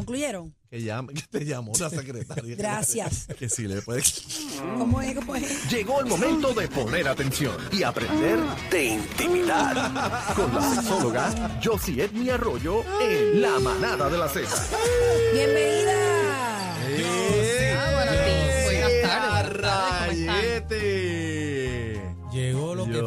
¿Concluyeron? 0.00 0.54
Que, 0.70 0.82
llame, 0.82 1.12
que 1.14 1.22
te 1.30 1.44
llamó 1.44 1.72
la 1.78 1.90
secretaria. 1.90 2.56
Gracias. 2.56 3.26
Que 3.38 3.50
si 3.50 3.68
le 3.68 3.82
puede. 3.82 4.02
¿Cómo 4.78 5.00
es? 5.02 5.14
¿Cómo 5.14 5.36
es? 5.36 5.70
Llegó 5.70 6.00
el 6.00 6.06
momento 6.06 6.54
de 6.54 6.68
poner 6.68 7.06
atención 7.06 7.54
y 7.70 7.82
aprender 7.82 8.38
de 8.70 8.84
intimidad 8.86 10.34
con 10.34 10.54
la 10.54 10.74
sexóloga 10.74 11.60
Josie 11.62 12.04
Edmi 12.04 12.30
Arroyo 12.30 12.82
en 13.02 13.42
La 13.42 13.58
Manada 13.60 14.08
de 14.08 14.16
la 14.16 14.28
Z. 14.28 14.48
Bienvenida. 15.34 15.90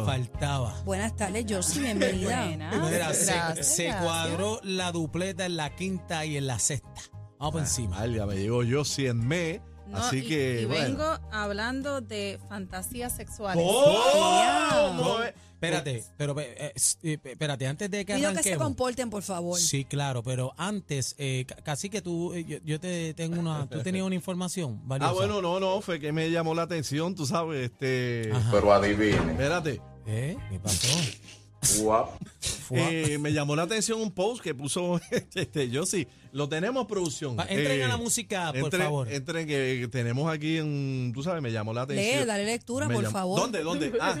Faltaba. 0.04 0.74
Buenas 0.84 1.14
tardes, 1.16 1.44
Josie, 1.48 1.82
bienvenida. 1.82 2.44
Buenas. 2.46 2.90
Mira, 2.90 3.14
se, 3.14 3.26
Gracias, 3.26 3.66
se 3.66 3.84
gracias. 3.84 4.02
cuadró 4.04 4.60
la 4.62 4.92
dupleta 4.92 5.46
en 5.46 5.56
la 5.56 5.74
quinta 5.74 6.24
y 6.24 6.36
en 6.36 6.46
la 6.46 6.58
sexta. 6.58 7.02
Vamos 7.38 7.52
por 7.52 7.60
encima. 7.62 7.98
Alga, 7.98 8.26
me 8.26 8.36
llegó 8.36 8.62
yo 8.62 8.84
100 8.84 9.26
me. 9.26 9.60
No, 9.86 9.98
así 9.98 10.18
y, 10.18 10.28
que. 10.28 10.62
y 10.62 10.64
bueno. 10.64 10.84
vengo 10.84 11.18
hablando 11.30 12.00
de 12.00 12.40
fantasías 12.48 13.14
sexuales. 13.14 13.62
¿Cómo? 13.62 15.18
Espérate, 15.64 16.04
pero 16.16 16.38
eh, 16.40 16.54
eh, 16.58 16.72
eh, 17.02 17.18
espérate, 17.24 17.66
antes 17.66 17.90
de 17.90 18.04
que 18.04 18.14
Pido 18.14 18.32
que 18.32 18.42
se 18.42 18.56
comporten, 18.56 19.10
por 19.10 19.22
favor. 19.22 19.58
Sí, 19.58 19.84
claro, 19.84 20.22
pero 20.22 20.52
antes, 20.56 21.14
eh, 21.18 21.44
ca- 21.46 21.56
casi 21.56 21.88
que 21.90 22.02
tú, 22.02 22.32
eh, 22.34 22.44
yo, 22.44 22.58
yo 22.64 22.80
te 22.80 23.14
tengo 23.14 23.40
una, 23.40 23.68
tú 23.68 23.82
tenías 23.82 24.04
una 24.04 24.14
información 24.14 24.80
valiosa. 24.86 25.10
Ah, 25.10 25.14
bueno, 25.14 25.40
no, 25.42 25.60
no, 25.60 25.80
fue 25.80 25.98
que 26.00 26.12
me 26.12 26.30
llamó 26.30 26.54
la 26.54 26.62
atención, 26.62 27.14
tú 27.14 27.26
sabes, 27.26 27.70
este. 27.70 28.30
Ajá. 28.32 28.50
Pero 28.52 28.72
adivine. 28.72 29.16
Espérate. 29.32 29.80
¿Eh? 30.06 30.36
¿Qué 30.50 30.58
pasó? 30.60 30.88
Guap. 31.80 32.10
Eh, 32.70 33.18
me 33.18 33.32
llamó 33.32 33.54
la 33.56 33.62
atención 33.62 34.00
un 34.00 34.10
post 34.10 34.42
que 34.42 34.54
puso 34.54 35.00
este, 35.34 35.68
yo 35.70 35.86
sí, 35.86 36.06
lo 36.32 36.48
tenemos 36.48 36.86
producción. 36.86 37.38
Va, 37.38 37.44
entren 37.44 37.80
Eh, 37.80 37.84
a 37.84 37.88
la 37.88 37.96
música, 37.96 38.52
por 38.52 38.70
entren- 38.72 38.82
favor. 38.84 39.12
Entren 39.12 39.46
que, 39.46 39.78
que 39.82 39.88
tenemos 39.88 40.32
aquí 40.32 40.58
un, 40.60 41.12
tú 41.14 41.22
sabes, 41.22 41.42
me 41.42 41.52
llamó 41.52 41.72
la 41.72 41.82
atención. 41.82 42.20
Lee, 42.20 42.26
dale 42.26 42.44
lectura, 42.44 42.88
Me 42.88 42.94
por 42.94 43.04
llamó- 43.04 43.12
favor. 43.12 43.40
¿Dónde? 43.40 43.62
¿Dónde? 43.62 43.92
Ah, 44.00 44.16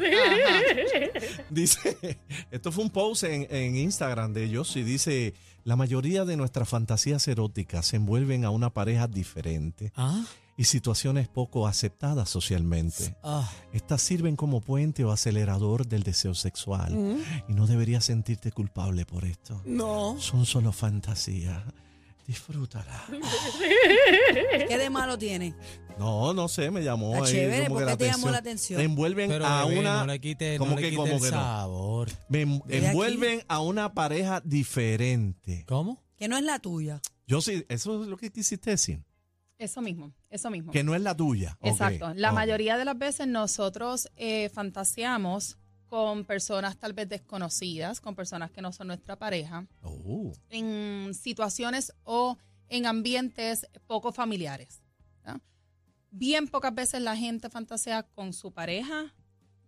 dice, 1.50 2.18
esto 2.50 2.72
fue 2.72 2.84
un 2.84 2.90
post 2.90 3.24
en, 3.24 3.46
en 3.50 3.76
Instagram 3.76 4.32
de 4.32 4.44
ellos 4.44 4.74
y 4.76 4.82
dice, 4.82 5.34
la 5.64 5.76
mayoría 5.76 6.24
de 6.24 6.36
nuestras 6.36 6.68
fantasías 6.68 7.26
eróticas 7.28 7.86
se 7.86 7.96
envuelven 7.96 8.44
a 8.44 8.50
una 8.50 8.70
pareja 8.70 9.06
diferente 9.08 9.92
Ah, 9.96 10.24
y 10.56 10.64
situaciones 10.64 11.28
poco 11.28 11.66
aceptadas 11.66 12.28
socialmente. 12.30 13.16
ah, 13.22 13.50
Estas 13.72 14.02
sirven 14.02 14.36
como 14.36 14.60
puente 14.60 15.04
o 15.04 15.10
acelerador 15.10 15.86
del 15.86 16.02
deseo 16.04 16.34
sexual 16.34 16.96
y 17.48 17.52
no 17.54 17.66
deberías 17.66 18.04
sentirte 18.04 18.52
culpable 18.52 19.04
por 19.04 19.24
esto. 19.24 19.60
no. 19.64 20.16
Son 20.20 20.46
solo 20.46 20.72
fantasías. 20.72 21.62
Disfrútala. 22.26 23.04
¿Qué 24.68 24.78
de 24.78 24.88
malo 24.90 25.18
tiene? 25.18 25.54
No, 25.98 26.32
no 26.32 26.48
sé, 26.48 26.70
me 26.70 26.82
llamó 26.82 27.12
Está 27.14 27.26
ahí 27.26 27.32
chévere, 27.32 27.66
como 27.66 27.74
¿por 27.74 27.78
que 27.80 27.84
qué 27.84 27.90
la 27.92 27.96
te 27.98 28.06
llamó 28.06 28.30
la 28.30 28.38
atención? 28.38 28.78
Me 28.78 28.84
envuelven 28.84 29.28
Pero 29.30 29.46
a 29.46 29.64
bebé, 29.66 29.80
una 29.80 30.00
no 30.00 30.06
le 30.06 30.20
quite, 30.20 30.56
¿Cómo 30.58 30.70
no 30.70 30.76
le 30.76 30.82
que, 30.82 30.90
quite 30.90 30.96
cómo 31.02 31.14
el 31.16 31.20
que 31.20 31.30
no? 31.30 31.36
sabor. 31.36 32.08
Me 32.28 32.42
envuelven 32.42 33.42
a 33.48 33.60
una 33.60 33.92
pareja 33.94 34.40
diferente. 34.44 35.64
¿Cómo? 35.68 36.02
Que 36.16 36.26
no 36.28 36.36
es 36.36 36.44
la 36.44 36.58
tuya. 36.58 37.00
Yo 37.26 37.40
sí, 37.40 37.64
eso 37.68 38.02
es 38.02 38.08
lo 38.08 38.16
que 38.16 38.30
quisiste 38.30 38.70
decir, 38.70 39.02
Eso 39.58 39.80
mismo, 39.80 40.12
eso 40.30 40.50
mismo. 40.50 40.72
que 40.72 40.82
no 40.82 40.94
es 40.94 41.00
la 41.02 41.16
tuya. 41.16 41.56
Exacto. 41.62 42.12
La 42.14 42.32
mayoría 42.32 42.76
de 42.76 42.84
las 42.84 42.98
veces 42.98 43.26
nosotros 43.28 44.08
eh, 44.16 44.48
fantaseamos 44.50 45.58
con 45.86 46.24
personas 46.24 46.76
tal 46.76 46.92
vez 46.92 47.08
desconocidas, 47.08 48.00
con 48.00 48.16
personas 48.16 48.50
que 48.50 48.60
no 48.60 48.72
son 48.72 48.88
nuestra 48.88 49.16
pareja, 49.16 49.66
Oh, 49.82 50.32
en 50.50 51.14
situaciones 51.14 51.92
o 52.02 52.36
en 52.68 52.86
ambientes 52.86 53.68
poco 53.86 54.12
familiares. 54.12 54.80
Bien 56.16 56.46
pocas 56.46 56.72
veces 56.72 57.02
la 57.02 57.16
gente 57.16 57.50
fantasea 57.50 58.04
con 58.04 58.32
su 58.32 58.52
pareja, 58.52 59.12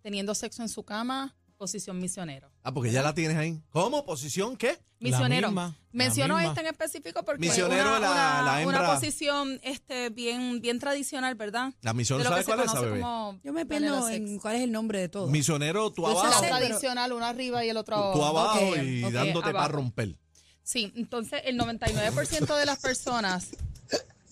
teniendo 0.00 0.32
sexo 0.32 0.62
en 0.62 0.68
su 0.68 0.84
cama, 0.84 1.34
posición 1.56 1.98
misionero. 1.98 2.50
Ah, 2.62 2.72
porque 2.72 2.90
ya 2.92 3.02
la 3.02 3.14
tienes 3.14 3.36
ahí. 3.36 3.60
¿Cómo? 3.70 4.04
¿Posición 4.04 4.56
qué? 4.56 4.78
Misionero. 4.98 5.48
misma, 5.48 5.76
Menciono 5.92 6.38
esta 6.38 6.60
en 6.60 6.66
específico 6.68 7.22
porque 7.24 7.40
Misionero 7.40 7.90
es 7.92 7.98
una, 7.98 8.00
la- 8.00 8.10
una- 8.42 8.42
la 8.62 8.66
una 8.66 8.86
posición 8.94 9.58
este, 9.62 10.10
bien, 10.10 10.60
bien 10.60 10.78
tradicional, 10.78 11.34
¿verdad? 11.34 11.72
La 11.82 11.92
misión, 11.92 12.22
¿sabes 12.22 12.44
cuál 12.46 12.60
es 12.60 12.66
esa, 12.66 12.80
bebé? 12.80 13.00
Yo 13.44 13.52
me 13.52 13.66
pierdo 13.66 14.08
en 14.08 14.38
cuál 14.38 14.56
es 14.56 14.62
el 14.62 14.72
nombre 14.72 15.00
de 15.00 15.08
todo. 15.08 15.26
Misionero, 15.28 15.90
tú 15.92 16.06
abajo. 16.06 16.28
La 16.42 16.58
tradicional, 16.58 17.12
uno 17.12 17.24
arriba 17.26 17.64
y 17.64 17.68
el 17.70 17.76
otro 17.76 18.12
Tú 18.14 18.24
abajo 18.24 18.76
y 18.76 19.00
dándote 19.10 19.46
para 19.52 19.58
abajo. 19.60 19.72
romper. 19.72 20.16
Sí, 20.62 20.92
entonces 20.96 21.42
el 21.44 21.56
99% 21.58 22.56
de 22.56 22.66
las 22.66 22.78
personas, 22.80 23.50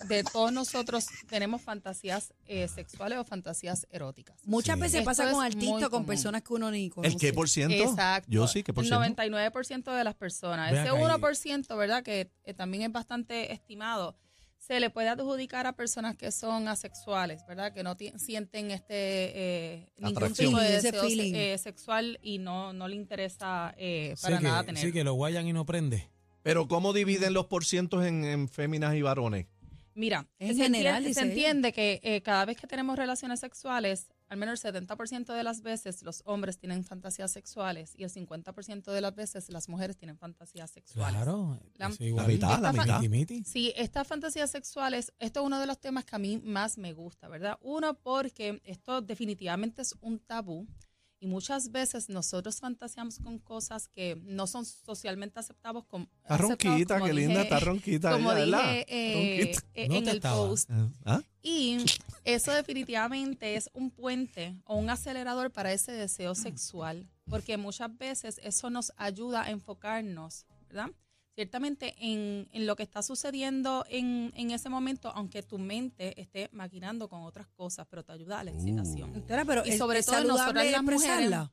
de 0.09 0.25
todos 0.25 0.53
nosotros, 0.53 1.07
tenemos 1.29 1.63
fantasías 1.63 2.33
eh, 2.47 2.69
sexuales 2.69 3.19
o 3.19 3.25
fantasías 3.25 3.87
eróticas. 3.91 4.37
Muchas 4.45 4.77
Sí. 4.77 4.81
veces 4.83 4.95
Esto 5.01 5.11
pasa 5.11 5.31
con 5.31 5.45
artistas, 5.45 5.89
con 5.89 6.05
personas 6.07 6.43
que 6.43 6.53
uno 6.53 6.71
ni 6.71 6.91
conoce. 6.91 7.15
¿El 7.15 7.21
qué 7.21 7.33
por 7.33 7.49
ciento? 7.49 7.75
Exacto. 7.77 8.31
Yo 8.31 8.47
sí, 8.49 8.63
¿qué 8.63 8.73
por 8.73 8.85
El 8.85 8.89
ciento? 8.89 9.01
99% 9.05 9.93
de 9.97 10.05
las 10.05 10.15
personas. 10.15 10.73
Ese 10.73 10.81
acá, 10.89 10.99
y- 10.99 11.03
1%, 11.03 11.77
¿verdad? 11.77 12.03
Que 12.03 12.31
eh, 12.45 12.55
también 12.55 12.83
es 12.85 12.93
bastante 12.93 13.53
estimado. 13.53 14.17
Se 14.59 14.81
le 14.81 14.89
puede 14.89 15.11
adjudicar 15.11 15.67
a 15.67 15.75
personas 15.75 16.17
que 16.17 16.33
son 16.33 16.69
asexuales, 16.69 17.45
¿verdad? 17.47 17.73
Que 17.75 17.83
no 17.83 17.95
sienten 18.17 18.71
este 18.71 18.95
eh, 18.97 19.93
ningún 19.99 20.33
tipo 20.33 20.59
de 20.59 20.71
deseo 20.73 21.07
se- 21.07 21.53
eh, 21.55 21.59
sexual 21.59 22.19
y 22.23 22.39
no, 22.39 22.73
no 22.73 22.89
le 22.89 22.97
interesa 22.97 23.75
eh, 23.77 24.15
Sí 24.17 24.23
para 24.23 24.39
que, 24.39 24.45
nada 24.45 24.65
tener. 24.65 24.83
sí, 24.83 24.91
que 24.93 25.05
lo 25.05 25.13
guayan 25.15 25.47
y 25.47 25.53
no 25.53 25.67
prende. 25.67 26.09
Pero 26.43 26.67
¿cómo 26.69 26.93
dividen 26.95 27.35
los 27.35 27.47
porcientos 27.47 28.05
en, 28.07 28.25
en 28.25 28.49
féminas 28.49 28.95
y 28.95 29.03
varones? 29.03 29.47
Mira, 29.95 30.27
En 30.39 30.57
se, 30.57 30.63
general, 30.65 31.07
entiende, 31.07 31.15
se 31.15 31.27
entiende 31.27 31.73
que 31.73 32.01
eh, 32.03 32.21
cada 32.23 32.45
vez 32.45 32.57
que 32.57 32.67
tenemos 32.67 32.97
relaciones 32.97 33.41
sexuales, 33.41 34.09
al 34.29 34.39
menos 34.39 34.65
el 34.65 34.73
70% 34.75 35.33
de 35.33 35.43
las 35.45 35.63
veces 35.63 36.03
los 36.03 36.23
hombres 36.25 36.59
tienen 36.59 36.83
fantasías 36.85 37.31
sexuales 37.31 37.95
y 37.97 38.03
el 38.05 38.11
50% 38.11 38.91
de 38.93 39.01
las 39.01 39.15
veces 39.15 39.49
las 39.51 39.69
mujeres 39.69 39.97
tienen 39.97 40.19
fantasías 40.19 40.71
sexuales. 40.71 41.15
Claro. 41.15 41.61
La- 41.77 41.93
igual. 42.01 42.27
La 42.27 42.33
mitad, 42.33 42.61
la 42.61 42.73
mitad. 42.73 43.01
Sí, 43.45 43.73
estas 43.77 44.09
fantasías 44.09 44.51
sexuales, 44.51 45.13
esto 45.19 45.41
es 45.41 45.47
uno 45.47 45.61
de 45.61 45.67
los 45.67 45.79
temas 45.81 46.05
que 46.05 46.17
a 46.17 46.19
mí 46.19 46.39
más 46.39 46.77
me 46.79 46.93
gusta, 46.93 47.29
¿verdad? 47.29 47.59
Uno, 47.63 47.95
porque 47.95 48.61
esto 48.65 49.01
definitivamente 49.01 49.83
es 49.83 49.95
un 50.01 50.19
tabú 50.19 50.67
y 51.25 51.27
muchas 51.27 51.73
veces 51.73 52.11
nosotros 52.11 52.61
fantaseamos 52.61 53.19
con 53.19 53.39
cosas 53.39 53.89
que 53.89 54.21
no 54.27 54.47
son 54.47 54.67
socialmente 54.67 55.41
aceptables. 55.41 55.85
Como, 55.89 56.07
Está 56.23 56.37
ronquita, 56.37 56.95
como 56.99 57.07
qué 57.07 57.15
linda, 57.15 57.41
está 57.43 57.61
ronquita. 57.61 58.11
Como 58.13 58.31
ella, 58.33 58.75
eh, 58.87 59.15
Ronquita. 59.47 59.67
eh, 59.73 59.89
No 59.89 59.95
en 59.97 60.05
te 60.05 60.11
el 60.11 60.17
estaba. 60.17 60.37
post. 60.37 60.69
¿Ah? 61.07 61.23
Y 61.43 61.79
eso 62.25 62.53
definitivamente 62.53 63.57
es 63.57 63.71
un 63.73 63.91
puente 63.91 64.55
o 64.67 64.77
un 64.77 64.91
acelerador 64.91 65.51
para 65.51 65.73
ese 65.73 65.93
deseo 65.93 66.35
sexual, 66.35 67.09
porque 67.31 67.57
muchas 67.57 67.97
veces 67.97 68.39
eso 68.45 68.69
nos 68.69 68.93
ayuda 68.99 69.45
a 69.45 69.51
enfocarnos, 69.51 70.45
¿verdad? 70.69 70.91
Ciertamente 71.35 71.95
en, 71.99 72.49
en 72.53 72.67
lo 72.67 72.77
que 72.77 72.85
está 72.85 73.03
sucediendo 73.03 73.85
en, 73.89 74.33
en 74.37 74.53
ese 74.53 74.69
momento, 74.69 75.11
aunque 75.15 75.43
tu 75.43 75.59
mente 75.59 76.21
esté 76.21 76.49
maquinando 76.53 77.09
con 77.09 77.23
otras 77.23 77.49
cosas, 77.49 77.87
pero 77.91 78.05
te 78.05 78.13
ayuda 78.13 78.39
a 78.41 78.45
la 78.45 78.53
excitación. 78.53 79.13
Doctora, 79.13 79.45
pero 79.45 79.67
Y 79.67 79.71
es- 79.71 79.79
sobre 79.79 79.99
es 79.99 80.07
todo 80.07 80.23
nosotras 80.23 80.71
las 80.71 80.83
mujeres, 80.83 81.03
expresarla. 81.03 81.53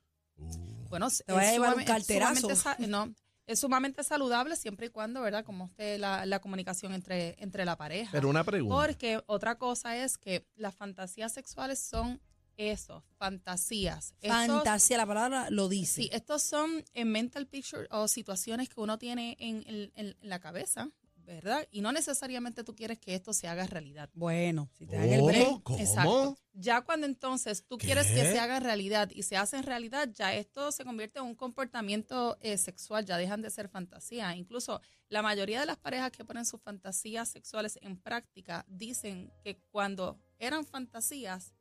Bueno, 0.90 1.08
Te 1.10 1.34
vaya 1.34 1.42
a 1.42 1.50
es 1.50 1.54
llevar 1.54 1.70
un 1.70 1.74
sumamente- 1.82 1.92
carterazo. 1.92 2.42
sumamente 2.56 2.56
sa- 2.62 2.88
no, 2.88 3.16
es 3.48 3.60
sumamente 3.60 4.04
saludable 4.04 4.56
siempre 4.56 4.86
y 4.86 4.90
cuando, 4.90 5.22
¿verdad? 5.22 5.44
Como 5.44 5.66
esté 5.66 5.98
la, 5.98 6.26
la 6.28 6.40
comunicación 6.40 6.94
entre, 6.94 7.36
entre 7.42 7.66
la 7.66 7.76
pareja. 7.76 8.10
Pero 8.12 8.30
una 8.30 8.44
pregunta. 8.44 8.76
Porque 8.76 9.22
otra 9.26 9.56
cosa 9.58 9.98
es 9.98 10.18
que 10.20 10.46
las 10.56 10.76
fantasías 10.76 11.32
sexuales 11.34 11.80
son 11.80 12.22
eso, 12.70 13.04
fantasías. 13.18 14.14
Estos- 14.22 14.48
Fantasía, 14.48 14.98
la 14.98 15.06
palabra 15.06 15.50
lo 15.50 15.68
dice. 15.70 16.04
sí, 16.04 16.10
estos 16.14 16.42
son 16.44 16.84
en 16.94 17.12
mental 17.12 17.48
picture 17.48 17.88
o 17.92 18.08
situaciones 18.08 18.70
que 18.70 18.80
uno 18.80 18.98
tiene 18.98 19.36
en, 19.40 19.64
en- 19.68 19.92
en 19.96 20.16
la 20.22 20.40
cabeza, 20.40 20.90
¿verdad? 21.16 21.66
Y 21.72 21.82
no 21.82 21.92
necesariamente 21.92 22.64
tú 22.64 22.76
quieres 22.76 23.00
que 23.00 23.16
esto 23.16 23.32
se 23.32 23.48
haga 23.48 23.66
realidad. 23.68 24.10
Bueno, 24.14 24.70
si 24.74 24.86
te 24.86 24.96
dan 24.98 25.10
el 25.10 25.22
break. 25.22 25.64
¿Cómo? 25.64 25.80
Exacto. 25.80 26.38
Ya 26.54 26.82
cuando 26.82 27.06
entonces 27.06 27.64
tú 27.66 27.78
quieres 27.78 28.08
que 28.08 28.24
se 28.24 28.40
haga 28.40 28.60
realidad 28.60 29.10
y 29.14 29.24
se 29.24 29.38
hace 29.38 29.56
en 29.58 29.64
realidad, 29.64 30.10
ya 30.14 30.34
esto 30.34 30.72
se 30.74 30.84
convierte 30.84 31.20
en 31.20 31.26
un 31.26 31.36
comportamiento 31.36 32.38
eh, 32.42 32.58
sexual, 32.58 33.06
ya 33.06 33.18
dejan 33.18 33.42
de 33.42 33.50
ser 33.50 33.70
fantasía. 33.70 34.36
Incluso 34.36 34.82
la 35.08 35.22
mayoría 35.22 35.60
de 35.62 35.66
las 35.68 35.78
parejas 35.78 36.12
que 36.12 36.26
ponen 36.26 36.44
sus 36.46 36.60
fantasías 36.62 37.30
sexuales 37.30 37.80
en 37.82 37.98
práctica 37.98 38.66
dicen 38.68 39.32
que 39.44 39.62
cuando 39.72 40.20
eran 40.40 40.66
fantasías 40.66 41.54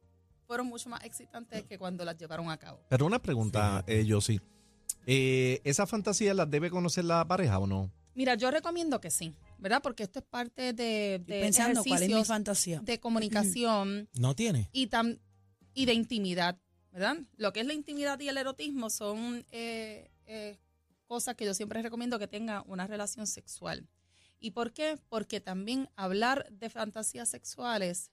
fueron 0.50 0.66
mucho 0.66 0.88
más 0.88 1.04
excitantes 1.04 1.62
que 1.62 1.78
cuando 1.78 2.04
las 2.04 2.16
llevaron 2.18 2.50
a 2.50 2.56
cabo. 2.58 2.80
Pero 2.88 3.06
una 3.06 3.22
pregunta, 3.22 3.84
eh, 3.86 4.04
yo 4.04 4.20
sí. 4.20 4.40
Eh, 5.06 5.60
¿Esa 5.62 5.86
fantasía 5.86 6.34
las 6.34 6.50
debe 6.50 6.70
conocer 6.70 7.04
la 7.04 7.24
pareja 7.24 7.60
o 7.60 7.68
no? 7.68 7.88
Mira, 8.16 8.34
yo 8.34 8.50
recomiendo 8.50 9.00
que 9.00 9.12
sí, 9.12 9.32
¿verdad? 9.58 9.80
Porque 9.80 10.02
esto 10.02 10.18
es 10.18 10.24
parte 10.24 10.72
de, 10.72 11.22
de 11.24 11.40
pensando 11.40 11.84
cuál 11.84 12.02
es 12.02 12.08
mi 12.08 12.14
ejercicios 12.14 12.26
fantasía. 12.26 12.80
de 12.80 12.98
comunicación 12.98 14.08
No 14.18 14.34
tiene. 14.34 14.68
y, 14.72 14.88
tam- 14.88 15.20
y 15.72 15.84
de 15.86 15.94
intimidad, 15.94 16.58
¿verdad? 16.90 17.18
Lo 17.36 17.52
que 17.52 17.60
es 17.60 17.66
la 17.66 17.72
intimidad 17.72 18.18
y 18.18 18.28
el 18.28 18.36
erotismo 18.36 18.90
son 18.90 19.46
eh, 19.52 20.10
eh, 20.26 20.58
cosas 21.06 21.36
que 21.36 21.44
yo 21.44 21.54
siempre 21.54 21.80
recomiendo 21.80 22.18
que 22.18 22.26
tenga 22.26 22.64
una 22.66 22.88
relación 22.88 23.28
sexual. 23.28 23.86
¿Y 24.40 24.50
por 24.50 24.72
qué? 24.72 24.98
Porque 25.08 25.40
también 25.40 25.88
hablar 25.94 26.48
de 26.50 26.70
fantasías 26.70 27.28
sexuales 27.28 28.10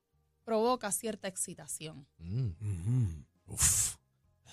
provoca 0.52 0.90
cierta 0.94 1.28
excitación. 1.28 2.08
Mm. 2.20 3.26
Uf. 3.48 3.96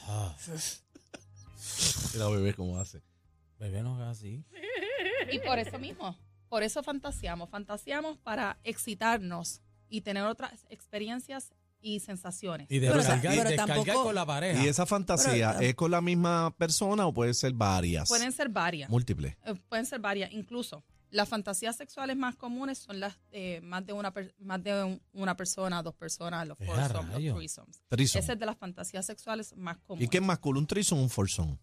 Ah, 0.08 0.36
Mira, 2.14 2.28
bebé, 2.30 2.52
cómo 2.54 2.80
hace. 2.80 3.00
bebé 3.60 3.80
no 3.82 3.94
haga 3.94 4.10
así. 4.10 4.44
Y 5.32 5.38
por 5.38 5.56
eso 5.60 5.78
mismo, 5.78 6.18
por 6.48 6.64
eso 6.64 6.82
fantaseamos. 6.82 7.48
Fantaseamos 7.48 8.18
para 8.18 8.58
excitarnos 8.64 9.60
y 9.88 10.00
tener 10.00 10.24
otras 10.24 10.66
experiencias 10.68 11.52
y 11.80 12.00
sensaciones. 12.00 12.66
Y 12.70 12.80
Pero 12.80 12.96
descargar, 12.96 13.36
pero 13.36 13.48
descargar 13.50 13.76
tampoco- 13.84 14.02
con 14.04 14.14
la 14.16 14.26
pareja. 14.26 14.64
¿Y 14.64 14.66
esa 14.68 14.86
fantasía 14.86 15.52
Pero- 15.58 15.68
es 15.68 15.74
con 15.76 15.90
la 15.92 16.00
misma 16.00 16.50
persona 16.58 17.06
o 17.06 17.12
puede 17.14 17.34
ser 17.34 17.52
varias? 17.52 18.08
Pueden 18.08 18.32
ser 18.32 18.48
varias. 18.48 18.90
Múltiples. 18.90 19.36
Eh, 19.44 19.54
pueden 19.68 19.86
ser 19.86 20.00
varias. 20.00 20.32
Incluso 20.32 20.82
las 21.14 21.28
fantasías 21.28 21.76
sexuales 21.76 22.16
más 22.16 22.34
comunes 22.36 22.78
son 22.78 22.98
las 23.00 23.16
eh, 23.30 23.60
más 23.62 23.86
de 23.86 23.92
una 23.92 24.12
per- 24.12 24.34
más 24.38 24.62
de 24.62 24.84
un- 24.84 25.00
una 25.12 25.36
persona, 25.36 25.82
dos 25.82 25.94
personas, 25.94 26.46
los 26.46 26.58
foursomes, 26.66 27.14
los 27.30 27.36
threesomes. 27.36 27.82
Esa 28.24 28.32
es 28.32 28.38
de 28.38 28.46
las 28.46 28.56
fantasías 28.58 29.06
sexuales 29.06 29.54
más 29.56 29.78
comunes. 29.78 30.06
¿Y 30.06 30.10
qué 30.10 30.18
es 30.18 30.22
más 30.24 30.38
cool, 30.40 30.56
un 30.56 30.66
trison 30.66 30.98
o 30.98 31.02
un 31.02 31.10
foursome? 31.10 31.58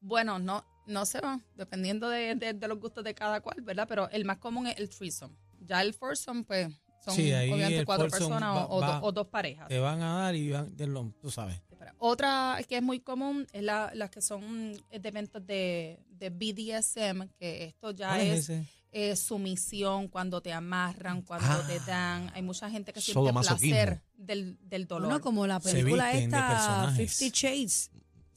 Bueno, 0.00 0.38
no, 0.38 0.64
no 0.86 1.06
se 1.06 1.20
va, 1.20 1.40
dependiendo 1.56 2.08
de, 2.08 2.34
de- 2.34 2.52
de 2.54 2.68
los 2.68 2.78
gustos 2.78 3.02
de 3.04 3.14
cada 3.14 3.40
cual, 3.40 3.60
¿verdad? 3.62 3.86
Pero 3.88 4.08
el 4.10 4.24
más 4.24 4.38
común 4.38 4.66
es 4.66 4.78
el 4.78 4.88
threesome. 4.88 5.34
Ya 5.60 5.80
el 5.82 5.92
foursome, 5.94 6.44
pues, 6.44 6.68
son 7.04 7.14
Sí, 7.14 7.32
obviamente 7.32 7.84
cuatro 7.86 8.04
personas 8.10 8.54
va- 8.56 8.66
o, 8.66 8.76
o 8.76 8.80
va- 8.80 9.00
do- 9.00 9.06
o 9.06 9.12
dos 9.12 9.26
parejas. 9.28 9.68
Te 9.68 9.78
van 9.78 10.02
a 10.02 10.18
dar 10.24 10.34
y 10.34 10.50
van, 10.50 10.76
de 10.76 10.86
lo- 10.86 11.12
tú 11.20 11.30
sabes. 11.30 11.60
Otra 11.98 12.58
que 12.68 12.76
es 12.76 12.82
muy 12.82 13.00
común 13.00 13.46
es 13.52 13.62
la, 13.62 13.90
las 13.94 14.10
que 14.10 14.20
son 14.20 14.72
eh, 14.90 14.98
de 14.98 15.08
eventos 15.08 15.44
de, 15.46 15.98
de 16.10 16.28
BDSM, 16.30 17.28
que 17.38 17.64
esto 17.64 17.90
ya 17.92 18.08
¿Cuál 18.08 18.20
es? 18.20 18.50
Eh, 18.92 19.14
sumisión, 19.16 20.08
cuando 20.08 20.40
te 20.40 20.52
amarran, 20.52 21.22
cuando 21.22 21.46
Ah. 21.48 21.64
te 21.66 21.78
dan. 21.80 22.30
Hay 22.34 22.42
mucha 22.42 22.68
gente 22.70 22.92
que 22.92 23.00
siente 23.00 23.32
placer 23.32 24.02
del, 24.16 24.58
del 24.62 24.86
dolor. 24.86 25.08
Bueno, 25.08 25.20
como 25.20 25.46
la 25.46 25.60
película 25.60 26.12
esta. 26.12 26.92
Fifty 26.96 27.30
Shades. 27.30 27.90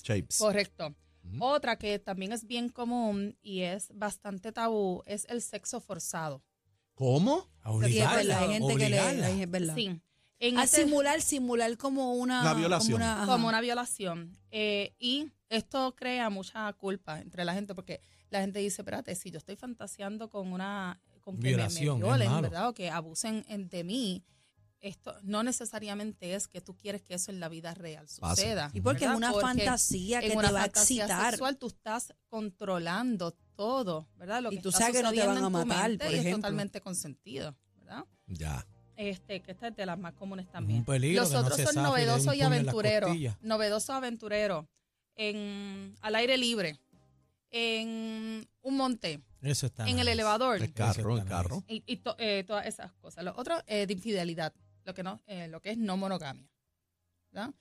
Shapes. 0.04 0.38
Correcto. 0.38 0.94
Ujú. 1.24 1.44
Otra 1.44 1.78
que 1.78 1.98
también 2.00 2.34
es 2.34 2.46
bien 2.46 2.70
común 2.70 3.38
y 3.42 3.62
es 3.62 3.90
bastante 3.96 4.52
tabú 4.52 5.02
es 5.06 5.26
el 5.30 5.42
sexo 5.42 5.80
forzado. 5.80 6.44
¿Cómo? 6.94 7.48
A 7.62 7.70
Sí, 7.72 7.76
es 7.98 8.06
obligarla, 8.06 8.16
verdad, 8.18 8.44
hay 8.44 8.50
gente 8.54 8.74
que 8.76 8.90
le... 8.90 9.00
obligarla. 9.02 9.30
es 9.32 9.50
verdad. 9.50 9.76
Sí. 9.76 10.02
En 10.40 10.58
A 10.58 10.64
ese- 10.66 10.84
simular, 10.84 11.22
simular 11.22 11.78
como 11.78 12.14
una... 12.16 12.42
Una 12.42 12.54
violación. 12.54 13.00
Como 13.00 13.14
una, 13.14 13.26
como 13.26 13.48
una 13.48 13.62
violación. 13.62 14.38
Eh, 14.52 14.94
y 15.00 15.32
esto 15.50 15.96
crea 15.96 16.30
mucha 16.30 16.72
culpa 16.74 17.22
entre 17.22 17.46
la 17.46 17.54
gente 17.54 17.74
porque 17.74 18.02
la 18.34 18.42
gente 18.42 18.60
dice, 18.60 18.82
espérate, 18.82 19.16
si 19.16 19.32
yo 19.32 19.38
estoy 19.38 19.56
fantaseando 19.56 20.30
con 20.30 20.52
una 20.52 21.00
con 21.22 21.38
que 21.38 21.56
me- 21.56 21.68
violen. 21.80 22.42
¿verdad? 22.42 22.68
O 22.70 22.74
que 22.74 22.90
abusen 22.90 23.46
en- 23.48 23.70
de 23.70 23.84
mí, 23.86 24.24
esto 24.82 25.16
no 25.24 25.44
necesariamente 25.44 26.34
es 26.36 26.50
que 26.50 26.60
tú 26.60 26.76
quieres 26.76 27.02
que 27.02 27.14
eso 27.14 27.32
en 27.32 27.40
la 27.40 27.48
vida 27.48 27.74
real 27.74 28.06
Pase. 28.20 28.42
suceda. 28.42 28.70
Y 28.74 28.82
porque 28.82 29.06
es 29.06 29.12
una 29.12 29.32
Porque 29.32 29.48
fantasía 29.48 30.20
que 30.20 30.26
en 30.26 30.32
te 30.34 30.38
una 30.38 30.52
va 30.52 30.60
a 30.60 30.64
fantasía 30.64 31.06
excitar. 31.06 31.32
sexual 31.32 31.58
tú 31.58 31.68
estás 31.68 32.14
controlando 32.28 33.32
todo, 33.56 34.08
¿verdad? 34.18 34.42
Lo 34.42 34.52
Y 34.52 34.58
que 34.58 34.62
tú 34.64 34.70
está 34.70 34.80
sabes 34.80 34.98
que 34.98 35.04
no 35.04 35.12
te 35.12 35.20
van 35.26 35.38
a 35.38 35.40
en 35.40 35.46
tu 35.46 35.50
matar, 35.52 35.90
mente 35.90 36.06
por 36.06 36.14
y 36.14 36.18
es 36.18 36.22
ejemplo. 36.22 36.42
totalmente 36.42 36.82
consentido, 36.82 37.56
¿verdad? 37.78 38.04
Ya. 38.28 38.66
Este, 38.98 39.42
que 39.42 39.52
esta 39.52 39.70
es 39.70 39.76
de 39.76 39.86
las 39.86 39.98
más 39.98 40.14
comunes 40.14 40.48
también. 40.52 40.80
Un 40.80 40.86
peligro 40.86 41.22
Los 41.24 41.32
no 41.32 41.40
otros 41.40 41.60
son 41.62 41.76
novedosos 41.82 42.36
y 42.36 42.42
aventureros. 42.42 43.16
Novedosos 43.42 43.90
aventureros. 43.92 44.66
En, 45.16 45.96
al 46.02 46.16
aire 46.16 46.38
libre. 46.38 46.80
En 47.58 48.50
un 48.64 48.78
monte. 48.78 49.22
Eso 49.42 49.68
está 49.68 49.88
En 49.88 50.00
el 50.00 50.08
elevador. 50.08 50.62
El 50.62 50.74
carro, 50.74 51.18
el 51.18 51.24
carro. 51.26 51.64
Y, 51.68 51.84
y 51.86 51.98
to- 51.98 52.16
eh, 52.18 52.44
todas 52.48 52.66
esas 52.66 52.92
cosas. 52.94 53.24
Lo 53.24 53.34
otro, 53.38 53.62
eh, 53.68 53.86
de 53.86 53.94
infidelidad. 53.94 54.54
Lo 54.86 54.94
que 54.96 55.04
no, 55.04 55.22
eh, 55.28 55.48
lo 55.48 55.62
que 55.62 55.70
es 55.72 55.78
no 55.78 55.96
monogamia. 55.96 56.50
¿verdad? 57.32 57.54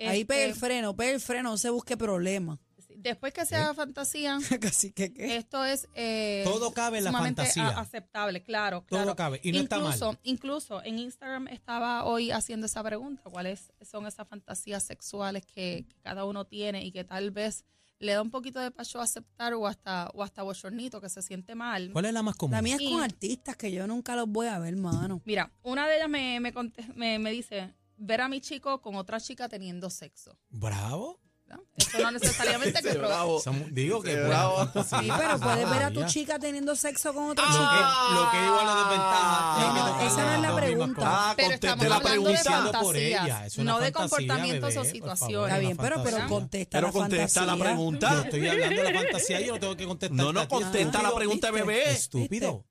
Ahí 0.00 0.24
pega 0.24 0.44
el 0.44 0.50
Este, 0.50 0.60
freno, 0.60 0.94
pega 0.94 1.12
el 1.12 1.20
freno, 1.20 1.50
no 1.50 1.56
se 1.58 1.70
busque 1.70 1.96
problema. 1.96 2.58
Después 2.96 3.32
que 3.32 3.46
sea 3.46 3.72
fantasía, 3.74 4.38
Casi 4.60 4.92
que 4.92 5.12
qué. 5.14 5.36
esto 5.36 5.64
es 5.64 5.88
eh, 5.94 6.42
Todo 6.44 6.72
cabe 6.72 6.98
en 6.98 7.04
la 7.04 7.12
fantasía. 7.12 7.68
aceptable, 7.68 8.42
claro, 8.42 8.84
Todo 8.88 9.00
claro. 9.00 9.16
cabe 9.16 9.40
y 9.42 9.52
no 9.52 9.60
está 9.60 9.78
mal. 9.78 9.86
incluso, 9.94 10.18
Incluso 10.24 10.82
en 10.84 10.98
Instagram 10.98 11.48
estaba 11.48 12.04
hoy 12.04 12.30
haciendo 12.32 12.66
esa 12.66 12.82
pregunta, 12.82 13.22
¿cuáles 13.30 13.72
son 13.82 14.06
esas 14.06 14.26
fantasías 14.28 14.82
sexuales 14.82 15.44
que, 15.46 15.84
que 15.88 16.00
cada 16.00 16.24
uno 16.24 16.44
tiene 16.46 16.84
y 16.84 16.90
que 16.92 17.04
tal 17.04 17.30
vez 17.30 17.64
le 18.00 18.12
da 18.12 18.22
un 18.22 18.30
poquito 18.30 18.60
de 18.60 18.70
pacho 18.70 19.00
a 19.00 19.04
aceptar 19.04 19.54
o 19.54 19.66
hasta 19.66 20.10
o 20.14 20.22
hasta 20.22 20.42
bochornito 20.42 21.00
que 21.00 21.08
se 21.08 21.22
siente 21.22 21.54
mal? 21.54 21.90
¿Cuál 21.92 22.04
es 22.06 22.12
la 22.12 22.22
más 22.22 22.36
común? 22.36 22.52
La 22.54 22.62
mía 22.62 22.76
es 22.76 22.80
Y- 22.82 22.92
con 22.92 23.02
artistas 23.02 23.56
que 23.56 23.72
yo 23.72 23.86
nunca 23.86 24.14
los 24.16 24.28
voy 24.28 24.46
a 24.46 24.58
ver, 24.58 24.76
mano. 24.76 25.20
Mira, 25.24 25.52
una 25.62 25.86
de 25.88 25.96
ellas 25.96 26.08
me, 26.08 26.38
me, 26.40 26.52
conte- 26.52 26.86
me, 26.94 27.18
me 27.18 27.30
dice, 27.30 27.74
ver 27.96 28.20
a 28.20 28.28
mi 28.28 28.40
chico 28.40 28.80
con 28.80 28.94
otra 28.96 29.20
chica 29.20 29.48
teniendo 29.48 29.90
sexo. 29.90 30.38
Bravo. 30.50 31.20
¿Verdad? 31.48 31.64
Eso 31.78 31.98
no 32.00 32.10
necesariamente 32.10 32.82
que 32.82 32.90
pro- 32.90 33.08
bravo. 33.08 33.40
Somos- 33.40 33.72
digo 33.72 34.02
que 34.02 34.14
bravo. 34.16 34.64
Sí, 34.66 35.08
pero 35.18 35.38
puedes 35.40 35.70
ver 35.70 35.82
a 35.84 35.90
tu 35.90 36.04
chica 36.06 36.38
teniendo 36.38 36.74
sexo 36.76 37.14
con 37.14 37.28
Lo 37.28 37.34
chica. 37.34 37.44
que, 37.44 38.14
lo 38.14 38.30
que 38.30 38.46
igual 38.46 38.66
la 38.66 38.74
desventaja 38.74 39.72
No, 39.74 39.98
te 39.98 40.06
esa 40.06 40.24
no 40.24 40.34
es 40.34 40.40
la 40.42 40.56
pregunta. 40.56 41.02
Ah, 41.04 41.34
Pero 41.36 41.54
estamos 41.54 41.88
la 41.88 41.96
hablando 41.96 42.28
de 42.30 42.38
pregunta. 42.38 42.80
por 42.80 42.96
ella, 42.96 43.18
fantasías, 43.20 43.46
es 43.46 43.58
una 43.58 43.72
no 43.72 43.80
de 43.80 43.92
comportamientos 43.92 44.74
bebé, 44.74 44.88
o 44.88 44.90
situaciones. 44.92 45.48
Está 45.48 45.58
bien, 45.60 45.76
pero, 45.76 46.02
pero 46.02 46.28
contesta 46.28 46.78
Pero 46.78 46.86
la 46.88 46.92
contesta 46.92 47.40
la 47.46 47.46
fantasía. 47.56 47.56
Yo 47.56 47.76
pregunta. 47.76 48.22
estoy 48.24 48.48
hablando 48.48 48.82
de 48.82 48.92
la 48.92 49.00
fantasía 49.00 49.40
y 49.40 49.46
yo 49.46 49.52
no 49.54 49.60
tengo 49.60 49.76
que 49.76 49.86
contestar. 49.86 50.16
No, 50.16 50.32
no 50.32 50.40
a 50.40 50.48
contesta 50.48 51.02
la 51.02 51.14
pregunta, 51.14 51.50
bebé. 51.50 51.90
Estúpido. 51.92 52.64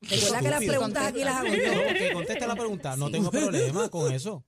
Recuerda 0.00 0.38
que 0.40 0.44
las 0.50 0.60
Estúpido. 0.60 0.72
preguntas 0.72 1.06
aquí 1.06 1.24
las 1.24 1.36
hago 1.36 1.46
yo. 1.48 1.74
No, 1.74 1.82
que 1.98 2.12
conteste 2.12 2.46
la 2.46 2.54
pregunta. 2.56 2.96
No 2.96 3.10
tengo 3.10 3.30
problema 3.30 3.88
con 3.88 4.12
eso. 4.12 4.44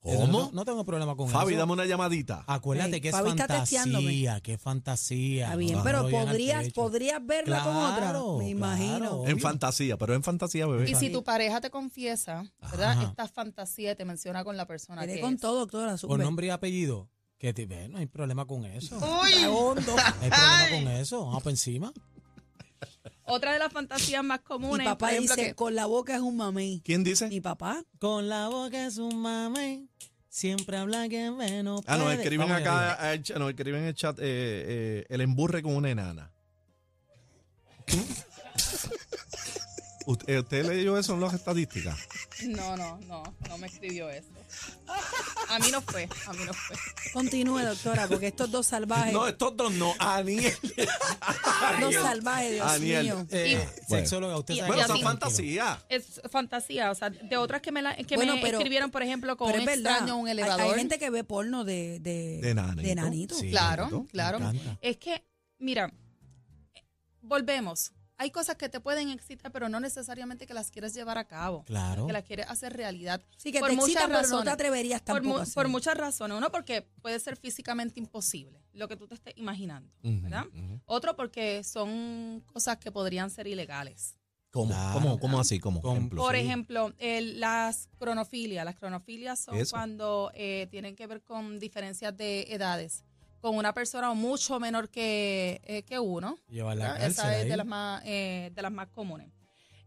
¿Cómo? 0.00 0.26
No, 0.28 0.50
no 0.52 0.64
tengo 0.64 0.84
problema 0.84 1.16
con 1.16 1.28
Fabi, 1.28 1.52
eso. 1.54 1.58
dame 1.60 1.72
una 1.72 1.84
llamadita. 1.84 2.44
Acuérdate 2.46 2.94
Ey, 2.96 3.00
que 3.00 3.08
es 3.08 3.14
Fabi 3.14 3.30
fantasía, 3.30 4.40
que 4.40 4.54
es 4.54 4.60
fantasía. 4.60 5.44
Está 5.46 5.56
bien, 5.56 5.72
No, 5.78 5.82
pero 5.82 6.02
no 6.04 6.08
podrías, 6.08 6.72
podrías 6.72 7.24
verla 7.26 7.62
con 7.64 7.76
otra. 7.76 7.96
Claro, 7.96 8.38
Me 8.38 8.44
claro. 8.44 8.48
imagino. 8.50 9.26
En 9.26 9.40
fantasía, 9.40 9.96
pero 9.96 10.14
en 10.14 10.22
fantasía, 10.22 10.66
bebé. 10.66 10.88
Y 10.88 10.94
si 10.94 11.10
tu 11.10 11.24
pareja 11.24 11.60
te 11.60 11.70
confiesa, 11.70 12.44
¿verdad? 12.70 12.92
Ajá. 12.92 13.02
Esta 13.10 13.26
fantasía 13.28 13.96
te 13.96 14.04
menciona 14.04 14.44
con 14.44 14.56
la 14.56 14.66
persona 14.66 15.02
Iré 15.04 15.16
que 15.16 15.20
con 15.20 15.34
es. 15.34 15.40
todo, 15.40 15.58
doctora. 15.58 15.90
Por 15.90 15.98
sube. 15.98 16.18
nombre 16.18 16.46
y 16.46 16.50
apellido. 16.50 17.08
Que 17.36 17.52
te, 17.52 17.66
ve, 17.66 17.88
no 17.88 17.98
hay 17.98 18.06
problema 18.06 18.46
con 18.46 18.64
eso. 18.64 18.96
Hondo. 18.98 19.94
hay 20.20 20.30
problema 20.30 20.66
con 20.70 20.88
eso. 20.92 21.24
Vamos 21.26 21.42
para 21.42 21.52
encima. 21.52 21.92
Otra 23.28 23.52
de 23.52 23.58
las 23.58 23.72
fantasías 23.72 24.24
más 24.24 24.40
Mi 24.40 24.44
comunes, 24.44 24.86
papá 24.86 24.98
por 24.98 25.08
ejemplo, 25.10 25.36
dice, 25.36 25.48
que 25.48 25.54
con 25.54 25.74
la 25.74 25.86
boca 25.86 26.14
es 26.14 26.20
un 26.20 26.36
mamey. 26.36 26.80
¿Quién 26.84 27.04
dice? 27.04 27.28
Mi 27.28 27.40
papá. 27.40 27.84
Con 27.98 28.28
la 28.28 28.48
boca 28.48 28.86
es 28.86 28.98
un 28.98 29.20
mame. 29.20 29.86
Siempre 30.28 30.76
habla 30.76 31.08
que 31.08 31.30
menos. 31.30 31.82
Ah, 31.86 31.96
no, 31.96 32.10
escriben 32.10 32.50
acá, 32.50 33.14
eh, 33.14 33.22
no, 33.38 33.48
escriben 33.48 33.82
en 33.82 33.88
el 33.88 33.94
chat 33.94 34.18
eh, 34.18 34.22
eh, 34.22 35.06
el 35.08 35.20
emburre 35.20 35.62
con 35.62 35.74
una 35.74 35.90
enana. 35.90 36.30
¿Usted, 40.10 40.38
usted 40.38 40.64
leyó 40.66 40.96
eso 40.96 41.12
en 41.12 41.20
las 41.20 41.34
estadísticas? 41.34 41.98
no, 42.46 42.76
no, 42.78 42.98
no, 43.06 43.22
no 43.46 43.58
me 43.58 43.66
escribió 43.66 44.08
eso. 44.08 44.28
A 45.50 45.58
mí 45.58 45.66
no 45.70 45.82
fue, 45.82 46.08
a 46.26 46.32
mí 46.32 46.44
no 46.46 46.54
fue. 46.54 46.76
Continúe, 47.12 47.58
doctora, 47.60 48.08
porque 48.08 48.28
estos 48.28 48.50
dos 48.50 48.66
salvajes, 48.66 49.12
No, 49.12 49.28
estos 49.28 49.54
dos 49.54 49.70
no. 49.74 49.92
Aniel. 49.98 50.54
dos 51.80 51.92
salvajes, 51.94 52.52
Dios 52.54 52.66
Aniel. 52.66 53.02
mío. 53.04 53.26
Eh, 53.30 53.56
Bueno. 53.88 54.04
Sexóloga, 54.04 54.38
usted 54.38 54.54
Y- 54.54 54.56
sabe 54.60 54.68
Bueno, 54.68 54.94
así- 54.94 55.02
fantasías. 55.02 55.78
Es 55.90 56.22
fantasía, 56.30 56.90
o 56.90 56.94
sea, 56.94 57.10
de 57.10 57.36
otras 57.36 57.60
que 57.60 57.70
me, 57.70 57.82
la, 57.82 57.94
que 57.94 58.16
Bueno, 58.16 58.36
me 58.36 58.40
pero- 58.40 58.56
escribieron, 58.56 58.90
por 58.90 59.02
ejemplo, 59.02 59.36
con 59.36 59.48
Pero 59.52 59.62
un 59.62 59.68
es 59.68 59.76
verdad. 59.76 59.92
extraño 59.92 60.16
un 60.16 60.26
hay- 60.26 60.32
elevador. 60.32 60.72
Hay, 60.72 60.78
gente 60.80 60.98
que 60.98 61.10
ve 61.10 61.22
porno 61.22 61.64
de, 61.64 61.98
de, 62.00 62.40
De 62.40 62.54
nanito. 62.54 62.80
de 62.88 62.94
nanito. 62.94 63.34
Sí. 63.34 63.50
Claro, 63.50 64.06
claro. 64.10 64.38
Es 64.80 64.96
que, 64.96 65.22
mira, 65.58 65.92
eh, 66.74 66.82
volvemos. 67.20 67.92
Hay 68.20 68.30
cosas 68.32 68.56
que 68.56 68.68
te 68.68 68.80
pueden 68.80 69.10
excitar, 69.10 69.52
pero 69.52 69.68
no 69.68 69.78
necesariamente 69.80 70.46
que 70.46 70.52
las 70.52 70.70
quieres 70.72 70.92
llevar 70.92 71.18
a 71.18 71.24
cabo. 71.28 71.64
Claro. 71.64 72.06
Que 72.06 72.12
las 72.12 72.24
quieres 72.24 72.46
hacer 72.50 72.72
realidad. 72.72 73.22
Sí, 73.36 73.52
que 73.52 73.60
por 73.60 73.70
te 73.70 73.76
muchas 73.76 73.90
excita, 73.94 74.06
pero 74.08 74.16
no 74.18 74.22
te 74.22 74.32
razones. 74.32 74.54
atreverías 74.54 75.00
Por, 75.02 75.14
tampoco 75.22 75.38
mu- 75.44 75.52
por 75.54 75.68
muchas 75.68 75.96
razones. 75.96 76.36
Uno, 76.36 76.50
porque 76.50 76.82
puede 77.00 77.20
ser 77.20 77.36
físicamente 77.36 78.00
imposible, 78.00 78.60
lo 78.72 78.88
que 78.88 78.96
tú 78.96 79.06
te 79.06 79.14
estés 79.14 79.34
imaginando, 79.36 79.92
¿verdad? 80.02 80.46
Otro, 80.84 81.14
porque 81.16 81.62
son 81.64 82.42
cosas 82.52 82.78
que 82.78 82.90
podrían 82.90 83.30
ser 83.30 83.46
ilegales. 83.46 84.16
¿Cómo? 84.50 84.68
Claro. 84.70 84.92
¿Cómo, 84.94 85.18
cómo 85.20 85.38
así? 85.40 85.56
Ejemplo? 85.56 86.22
Por 86.22 86.34
sí. 86.34 86.40
ejemplo, 86.40 86.94
el- 86.98 87.38
las 87.38 87.88
cronofilias. 87.98 88.64
Las 88.64 88.76
cronofilias 88.76 89.38
son 89.38 89.56
Eso. 89.58 89.76
cuando 89.76 90.32
eh, 90.34 90.66
tienen 90.70 90.96
que 90.96 91.06
ver 91.06 91.22
con 91.22 91.58
diferencias 91.58 92.16
de 92.16 92.46
edades. 92.48 93.04
Con 93.40 93.56
una 93.56 93.72
persona 93.72 94.12
mucho 94.14 94.58
menor 94.58 94.88
que, 94.88 95.60
eh, 95.64 95.82
que 95.84 95.98
uno. 95.98 96.38
Llevar 96.48 96.76
la 96.76 96.88
cárcel 96.94 97.10
Esa 97.10 97.36
es 97.36 97.42
ahí. 97.44 97.48
de 97.48 97.56
las 97.56 97.66
más, 97.66 98.02
eh, 98.04 98.50
de 98.54 98.62
las 98.62 98.72
más 98.72 98.88
comunes. 98.88 99.30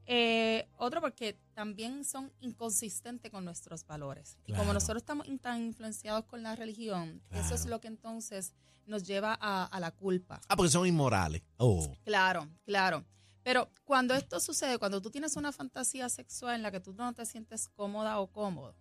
Eh, 0.05 0.67
otro 0.77 0.99
porque 1.01 1.37
también 1.53 2.03
son 2.03 2.31
inconsistentes 2.41 3.31
con 3.31 3.45
nuestros 3.45 3.85
valores. 3.85 4.37
Y 4.45 4.53
como 4.53 4.73
nosotros 4.73 5.01
estamos 5.01 5.27
in- 5.27 5.39
tan 5.39 5.61
influenciados 5.63 6.25
con 6.25 6.43
la 6.43 6.55
religión, 6.55 7.21
eso 7.31 7.55
es 7.55 7.65
lo 7.65 7.79
que 7.79 7.87
entonces 7.87 8.53
nos 8.87 9.03
lleva 9.03 9.37
a, 9.39 9.65
a 9.65 9.79
la 9.79 9.91
culpa. 9.91 10.41
Ah, 10.47 10.55
porque 10.55 10.71
son 10.71 10.87
inmorales. 10.87 11.43
Oh. 11.57 11.93
Claro, 12.03 12.47
claro. 12.65 13.05
Pero 13.43 13.69
cuando 13.85 14.13
esto 14.15 14.39
sucede, 14.39 14.77
cuando 14.79 15.01
tú 15.01 15.11
tienes 15.11 15.35
una 15.35 15.51
fantasía 15.51 16.09
sexual 16.09 16.55
en 16.55 16.61
la 16.63 16.71
que 16.71 16.79
tú 16.79 16.93
no 16.93 17.13
te 17.13 17.25
sientes 17.25 17.69
cómoda 17.69 18.19
o 18.19 18.27
cómodo, 18.31 18.75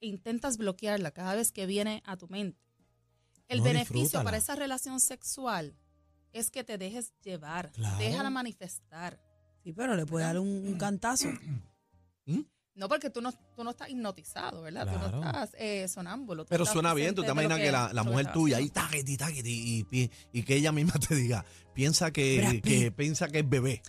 intentas 0.00 0.56
bloquearla 0.56 1.10
cada 1.12 1.34
vez 1.34 1.52
que 1.52 1.66
viene 1.66 2.02
a 2.06 2.16
tu 2.16 2.28
mente. 2.28 2.60
El 3.52 3.58
No, 3.58 3.64
beneficio 3.64 4.22
para 4.24 4.36
esa 4.38 4.54
relación 4.56 4.98
sexual 5.00 5.74
es 6.32 6.50
que 6.50 6.64
te 6.64 6.78
dejes 6.78 7.12
llevar, 7.22 7.70
Claro. 7.72 7.98
déjala 7.98 8.30
manifestar. 8.30 9.20
Sí, 9.62 9.72
pero 9.72 9.94
le 9.94 10.06
puede 10.06 10.24
dar 10.24 10.38
un, 10.38 10.48
un 10.48 10.78
cantazo. 10.78 11.28
No 12.74 12.88
porque 12.88 13.10
tú 13.10 13.20
no, 13.20 13.30
tú 13.54 13.64
no 13.64 13.70
estás 13.72 13.90
hipnotizado, 13.90 14.62
¿verdad? 14.62 14.86
Tú 14.90 14.98
Claro. 14.98 15.20
no 15.20 15.26
estás 15.26 15.50
eh, 15.58 15.86
sonámbulo. 15.88 16.44
tú 16.44 16.48
Pero 16.48 16.64
estás 16.64 16.72
suena 16.72 16.94
bien, 16.94 17.14
tú 17.14 17.22
te 17.22 17.30
imaginas 17.30 17.58
que, 17.58 17.70
la, 17.70 18.02
mujer 18.02 18.32
tuya 18.32 18.56
ahí, 18.56 18.70
haciendo. 18.72 18.80
taqueti, 18.88 19.16
taqueti, 19.18 19.86
y, 19.90 19.98
y, 20.04 20.10
y 20.32 20.42
que 20.42 20.56
ella 20.56 20.72
misma 20.72 20.94
te 21.06 21.14
diga, 21.14 21.44
piensa 21.74 22.10
que, 22.12 22.62
que 22.64 22.90
piensa 22.90 23.28
que 23.28 23.40
es 23.40 23.48
bebé. 23.48 23.82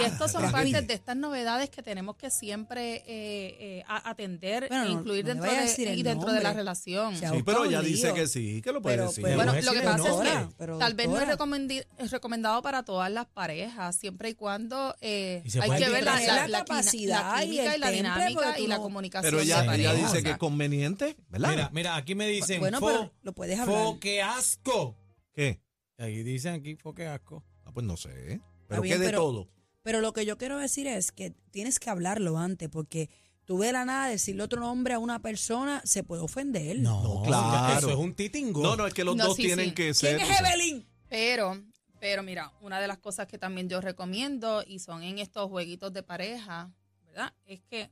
Y 0.00 0.04
estos 0.04 0.30
son 0.32 0.50
partes 0.52 0.86
de 0.86 0.94
estas 0.94 1.16
novedades 1.16 1.68
que 1.70 1.82
tenemos 1.82 2.16
que 2.16 2.30
siempre 2.30 2.96
eh, 3.06 3.56
eh, 3.78 3.84
atender 3.86 4.66
Bueno, 4.68 4.84
e 4.86 4.90
incluir 4.90 5.24
no 5.24 5.34
dentro, 5.34 5.50
de, 5.52 5.94
y 5.94 6.02
dentro 6.02 6.32
de 6.32 6.40
la 6.42 6.52
relación. 6.52 7.16
Sí, 7.16 7.24
pero 7.44 7.64
ella 7.64 7.80
dice 7.82 8.12
que 8.14 8.26
sí, 8.26 8.62
que 8.62 8.72
lo 8.72 8.80
puede 8.80 8.96
Pero- 8.96 9.08
decir. 9.08 9.24
pero- 9.24 9.36
Bueno, 9.36 9.52
lo 9.60 9.72
que 9.72 9.80
pasa 9.80 10.08
es 10.08 10.30
que 10.48 10.54
pero, 10.56 10.78
tal 10.78 10.94
vez 10.94 11.08
no 11.08 11.18
es, 11.20 11.28
doctora. 11.28 11.56
recomendi- 11.58 11.86
es 11.98 12.10
recomendado 12.10 12.62
para 12.62 12.84
todas 12.84 13.10
las 13.10 13.26
parejas, 13.26 13.96
siempre 13.96 14.30
y 14.30 14.34
cuando 14.34 14.94
eh, 15.00 15.42
Y 15.44 15.58
hay 15.58 15.70
que 15.82 15.88
ver 15.90 16.04
la, 16.04 16.46
la- 16.48 16.58
capacidad 16.60 17.36
la 17.36 17.44
y 17.44 17.50
química 17.50 17.76
y 17.76 17.78
la 17.80 17.90
dinámica 17.90 18.58
y 18.58 18.66
la 18.66 18.78
comunicación. 18.78 19.30
pero 19.30 19.42
ella, 19.42 19.74
ella 19.74 19.94
dice 19.94 20.22
que 20.22 20.30
es 20.30 20.38
conveniente, 20.38 21.16
¿verdad? 21.28 21.50
Mira, 21.50 21.70
mira, 21.72 21.96
aquí 21.96 22.14
me 22.14 22.26
dicen, 22.28 22.60
Bueno, 22.60 22.78
fo, 22.80 22.86
pero 22.86 23.12
lo 23.22 23.32
puedes 23.32 23.58
hablar. 23.58 23.76
fo, 23.84 23.98
qué 24.00 24.22
asco. 24.22 24.96
¿Qué? 25.34 25.60
Ahí 25.98 26.22
dicen 26.22 26.54
aquí, 26.54 26.76
fo, 26.76 26.94
qué 26.94 27.06
asco. 27.06 27.44
Ah, 27.64 27.70
pues 27.72 27.84
no 27.86 27.96
sé. 27.96 28.40
Pero 28.68 28.82
bien, 28.82 28.98
¿qué 29.00 29.06
de 29.06 29.12
todo? 29.12 29.48
Pero 29.82 30.00
lo 30.00 30.12
que 30.12 30.24
yo 30.24 30.38
quiero 30.38 30.58
decir 30.58 30.86
es 30.86 31.12
que 31.12 31.30
tienes 31.50 31.78
que 31.80 31.90
hablarlo 31.90 32.38
antes, 32.38 32.68
porque 32.68 33.10
tú 33.44 33.58
de 33.58 33.72
la 33.72 33.84
nada 33.84 34.06
decirle 34.08 34.42
otro 34.44 34.60
nombre 34.60 34.94
a 34.94 34.98
una 34.98 35.20
persona 35.20 35.82
se 35.84 36.04
puede 36.04 36.22
ofender. 36.22 36.78
No, 36.78 37.02
No, 37.02 37.22
claro. 37.22 37.78
Eso 37.78 37.90
es 37.90 37.96
un 37.96 38.14
titingo. 38.14 38.62
No, 38.62 38.76
no, 38.76 38.86
es 38.86 38.94
que 38.94 39.04
los 39.04 39.16
No, 39.16 39.26
dos 39.26 39.36
sí, 39.36 39.42
tienen 39.42 39.70
sí. 39.70 39.74
que 39.74 39.92
ser. 39.94 40.16
¿Quién 40.18 40.30
es 40.30 40.40
Evelyn? 40.40 40.86
Pero, 41.08 41.60
pero 41.98 42.22
mira, 42.22 42.52
una 42.60 42.80
de 42.80 42.86
las 42.86 42.98
cosas 42.98 43.26
que 43.26 43.38
también 43.38 43.68
yo 43.68 43.80
recomiendo 43.80 44.62
y 44.66 44.78
son 44.78 45.02
en 45.02 45.18
estos 45.18 45.48
jueguitos 45.50 45.92
de 45.92 46.02
pareja, 46.02 46.70
¿verdad? 47.06 47.32
Es 47.44 47.60
que 47.68 47.90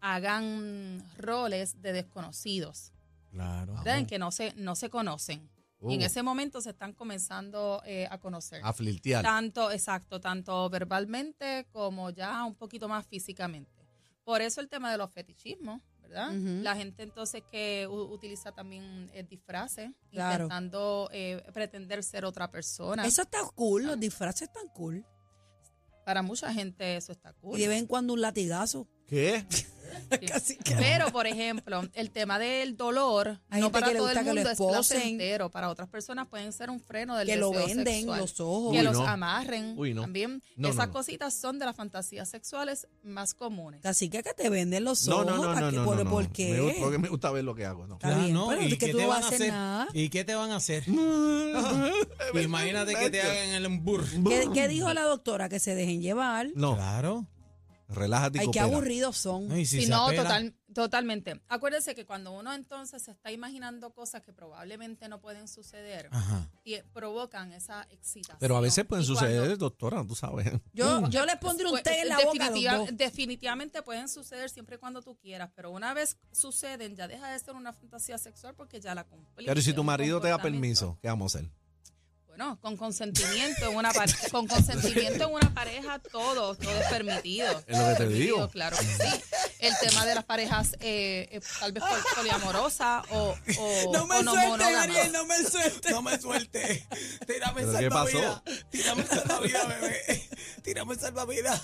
hagan 0.00 1.04
roles 1.18 1.80
de 1.82 1.92
desconocidos, 1.92 2.92
Claro. 3.30 3.74
¿verdad? 3.74 3.98
En 3.98 4.06
que 4.06 4.18
no 4.18 4.30
se, 4.32 4.52
no 4.56 4.74
se 4.74 4.90
conocen. 4.90 5.48
Y 5.88 5.94
en 5.94 6.02
ese 6.02 6.22
momento 6.22 6.60
se 6.60 6.70
están 6.70 6.92
comenzando 6.92 7.82
eh, 7.84 8.06
a 8.10 8.18
conocer. 8.18 8.60
A 8.64 8.72
flirtear. 8.72 9.22
Tanto, 9.24 9.70
exacto, 9.70 10.20
tanto 10.20 10.68
verbalmente 10.70 11.66
como 11.72 12.10
ya 12.10 12.44
un 12.44 12.54
poquito 12.54 12.88
más 12.88 13.06
físicamente. 13.06 13.86
Por 14.24 14.40
eso 14.40 14.60
el 14.60 14.68
tema 14.68 14.92
de 14.92 14.98
los 14.98 15.10
fetichismos, 15.10 15.80
¿verdad? 16.00 16.32
La 16.32 16.76
gente 16.76 17.02
entonces 17.02 17.42
que 17.50 17.88
utiliza 17.88 18.52
también 18.52 19.10
eh, 19.14 19.24
disfraces, 19.24 19.90
Claro. 20.10 20.44
intentando 20.44 21.08
eh, 21.12 21.42
pretender 21.52 22.04
ser 22.04 22.24
otra 22.24 22.50
persona. 22.50 23.04
Eso 23.06 23.22
está 23.22 23.38
cool, 23.54 23.86
los 23.86 23.98
disfraces 23.98 24.42
están 24.42 24.68
cool. 24.68 25.04
Para 26.04 26.22
mucha 26.22 26.52
gente 26.52 26.96
eso 26.96 27.12
está 27.12 27.32
cool. 27.34 27.58
Y 27.58 27.62
de 27.62 27.68
vez 27.68 27.78
en 27.78 27.86
cuando 27.86 28.12
un 28.12 28.20
latigazo. 28.20 28.88
¿Qué? 29.12 29.44
Sí. 29.50 29.66
Casi 30.26 30.56
que- 30.56 30.74
Pero, 30.74 31.10
por 31.10 31.26
ejemplo, 31.26 31.82
el 31.94 32.10
tema 32.10 32.38
del 32.38 32.76
dolor, 32.76 33.40
Hay 33.48 33.60
no 33.60 33.66
gente 33.66 33.72
para 33.72 33.86
que 33.86 33.92
le 33.92 33.98
todo 33.98 34.08
el 34.08 34.14
gusta 34.14 34.20
que 34.20 34.28
lo 34.28 34.34
mundo 34.34 34.50
es 34.50 34.52
esposen. 34.60 34.98
placentero. 34.98 35.50
Para 35.50 35.68
otras 35.70 35.88
personas 35.88 36.28
pueden 36.28 36.52
ser 36.52 36.68
un 36.70 36.80
freno 36.80 37.16
del 37.16 37.28
que 37.28 37.36
lo 37.36 37.50
deseo 37.50 37.66
venden 37.66 37.94
sexual. 37.94 38.20
los 38.20 38.40
ojos. 38.40 38.72
que 38.72 38.78
Uy, 38.78 38.84
los 38.84 38.94
no. 38.94 39.06
amarren 39.06 39.74
Uy, 39.78 39.94
no. 39.94 40.02
también. 40.02 40.42
No, 40.56 40.68
no, 40.68 40.74
Esas 40.74 40.88
no. 40.88 40.92
cositas 40.92 41.32
son 41.34 41.58
de 41.58 41.64
las 41.66 41.76
fantasías 41.76 42.28
sexuales 42.28 42.88
más 43.02 43.32
comunes. 43.34 43.84
Así 43.86 44.08
que 44.10 44.22
que 44.22 44.34
te 44.34 44.50
venden 44.50 44.84
los 44.84 45.06
No, 45.08 45.16
ojos. 45.16 45.26
no, 45.26 45.36
no, 45.36 45.42
¿para 45.44 45.60
no, 45.60 45.70
qué? 45.70 45.76
no, 45.76 45.84
¿Por, 45.84 45.96
no, 45.96 46.04
no. 46.04 46.10
por 46.10 46.22
Me 46.24 46.30
qué? 46.32 46.60
gusta, 46.60 46.80
porque 46.80 46.98
me 46.98 47.08
gusta 47.08 47.30
ver 47.30 47.44
lo 47.44 47.54
que 47.54 47.64
hago, 47.66 47.86
¿no? 47.86 47.94
Está 47.94 48.18
bien, 48.18 48.36
pero 48.48 48.62
¿y 48.62 48.64
es 48.66 48.70
que 48.72 48.78
qué 48.78 48.92
tú 48.92 48.98
te 48.98 49.02
no 49.04 49.08
van 49.10 49.20
vas 49.20 49.24
a 49.24 49.34
hacer 49.34 49.42
hacer? 49.42 49.52
nada. 49.54 49.88
¿Y 49.94 50.08
qué 50.10 50.24
te 50.24 50.34
van 50.34 50.50
a 50.50 50.56
hacer? 50.56 50.84
Imagínate 52.42 52.94
que 52.94 53.10
te 53.10 53.22
hagan 53.22 53.48
el 53.50 53.64
embur. 53.66 54.04
¿Qué, 54.28 54.48
qué 54.52 54.68
dijo 54.68 54.92
la 54.92 55.02
doctora? 55.02 55.48
Que 55.48 55.58
se 55.58 55.74
dejen 55.74 56.02
llevar. 56.02 56.48
No, 56.54 56.74
Claro. 56.76 57.26
Relájate 57.94 58.38
y 58.38 58.40
Ay, 58.42 58.46
qué 58.50 58.58
coopera. 58.60 58.76
aburridos 58.76 59.16
son. 59.16 59.48
No, 59.48 59.56
y 59.56 59.66
si 59.66 59.80
Sí, 59.80 59.84
se 59.86 59.90
no, 59.90 60.08
apela- 60.08 60.22
total, 60.22 60.54
totalmente. 60.74 61.40
Acuérdese 61.48 61.94
que 61.94 62.04
cuando 62.06 62.32
uno 62.32 62.52
entonces 62.52 63.02
se 63.02 63.10
está 63.10 63.30
imaginando 63.32 63.90
cosas 63.92 64.22
que 64.22 64.32
probablemente 64.32 65.08
no 65.08 65.20
pueden 65.20 65.48
suceder, 65.48 66.08
Ajá. 66.10 66.48
y 66.64 66.78
provocan 66.92 67.52
esa 67.52 67.82
excitación. 67.90 68.38
Pero 68.40 68.56
a 68.56 68.60
veces 68.60 68.84
pueden 68.84 69.04
Y 69.04 69.06
cuando- 69.08 69.20
suceder, 69.20 69.58
doctora, 69.58 70.04
tú 70.06 70.14
sabes. 70.14 70.50
Yo, 70.72 71.08
yo 71.08 71.24
les 71.26 71.36
pondré 71.36 71.66
un 71.66 71.72
Pues, 71.72 71.82
té 71.82 72.00
en 72.00 72.08
la 72.08 72.16
boca 72.16 72.30
a 72.30 72.34
los 72.34 72.38
definitiva- 72.54 72.76
dos. 72.78 72.88
Definitivamente 72.92 73.82
pueden 73.82 74.08
suceder 74.08 74.50
siempre 74.50 74.76
y 74.76 74.78
cuando 74.78 75.02
tú 75.02 75.16
quieras, 75.16 75.50
pero 75.54 75.70
una 75.70 75.94
vez 75.94 76.16
suceden 76.32 76.96
ya 76.96 77.06
deja 77.08 77.28
de 77.30 77.38
ser 77.38 77.54
una 77.54 77.72
fantasía 77.72 78.18
sexual 78.18 78.54
porque 78.54 78.80
ya 78.80 78.94
la 78.94 79.04
cumpliste. 79.04 79.44
Pero 79.50 79.60
¿y 79.60 79.62
si 79.62 79.72
tu 79.72 79.80
un 79.82 79.86
marido 79.86 80.20
te 80.20 80.28
da 80.28 80.34
comportamiento. 80.34 80.62
permiso, 80.80 80.98
¿qué 81.02 81.08
vamos 81.08 81.34
a 81.34 81.38
hacer? 81.38 81.50
Bueno, 82.36 82.58
con 82.62 82.78
consentimiento 82.78 83.68
en 83.70 83.76
una 83.76 83.92
pareja, 83.92 84.28
con 84.30 84.46
consentimiento 84.46 85.24
en 85.24 85.34
una 85.34 85.52
pareja 85.52 85.98
todo, 85.98 86.54
todo 86.56 86.70
es 86.80 86.86
permitido. 86.88 87.46
Es 87.66 87.76
lo 87.78 87.84
que 87.88 87.90
te 87.90 87.96
Permitido, 87.98 88.36
digo. 88.36 88.48
Claro 88.48 88.76
que 88.78 88.84
sí. 88.84 89.22
El 89.58 89.74
tema 89.82 90.06
de 90.06 90.14
las 90.14 90.24
parejas 90.24 90.72
eh, 90.80 91.28
eh, 91.30 91.40
tal 91.60 91.72
vez 91.72 91.84
pol- 91.84 92.02
poliamorosas 92.16 93.04
o, 93.10 93.36
o, 93.58 93.92
No 93.92 94.06
me 94.06 94.16
o 94.16 94.22
no 94.22 94.32
suelte, 94.32 94.48
monógamas. 94.48 94.82
Ariel, 94.82 95.12
no 95.12 95.26
me 95.26 95.36
suelte. 95.44 95.90
No 95.90 96.00
me 96.02 96.18
suelte. 96.18 96.86
Tírame 97.26 97.60
¿Pero 97.64 97.72
qué 97.78 97.82
salvavidas. 97.90 98.42
Tírame 98.70 99.06
salvavidas, 99.06 99.68
bebé. 99.68 100.28
Tírame 100.62 100.94
salvavidas. 100.96 101.60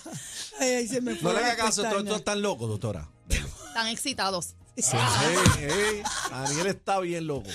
Ay, 0.61 0.69
ay, 0.69 0.89
se 0.89 1.01
me 1.01 1.15
No 1.15 1.33
le 1.33 1.41
la 1.41 1.47
hagas 1.47 1.57
caso, 1.57 1.83
pestaña. 1.83 2.05
todos 2.05 2.19
están 2.19 2.43
locos, 2.43 2.69
doctora. 2.69 3.09
Están 3.31 3.87
excitados. 3.89 4.55
Ey, 4.77 6.03
Daniel 6.31 6.67
está 6.69 7.01
bien 7.01 7.27
loco. 7.27 7.49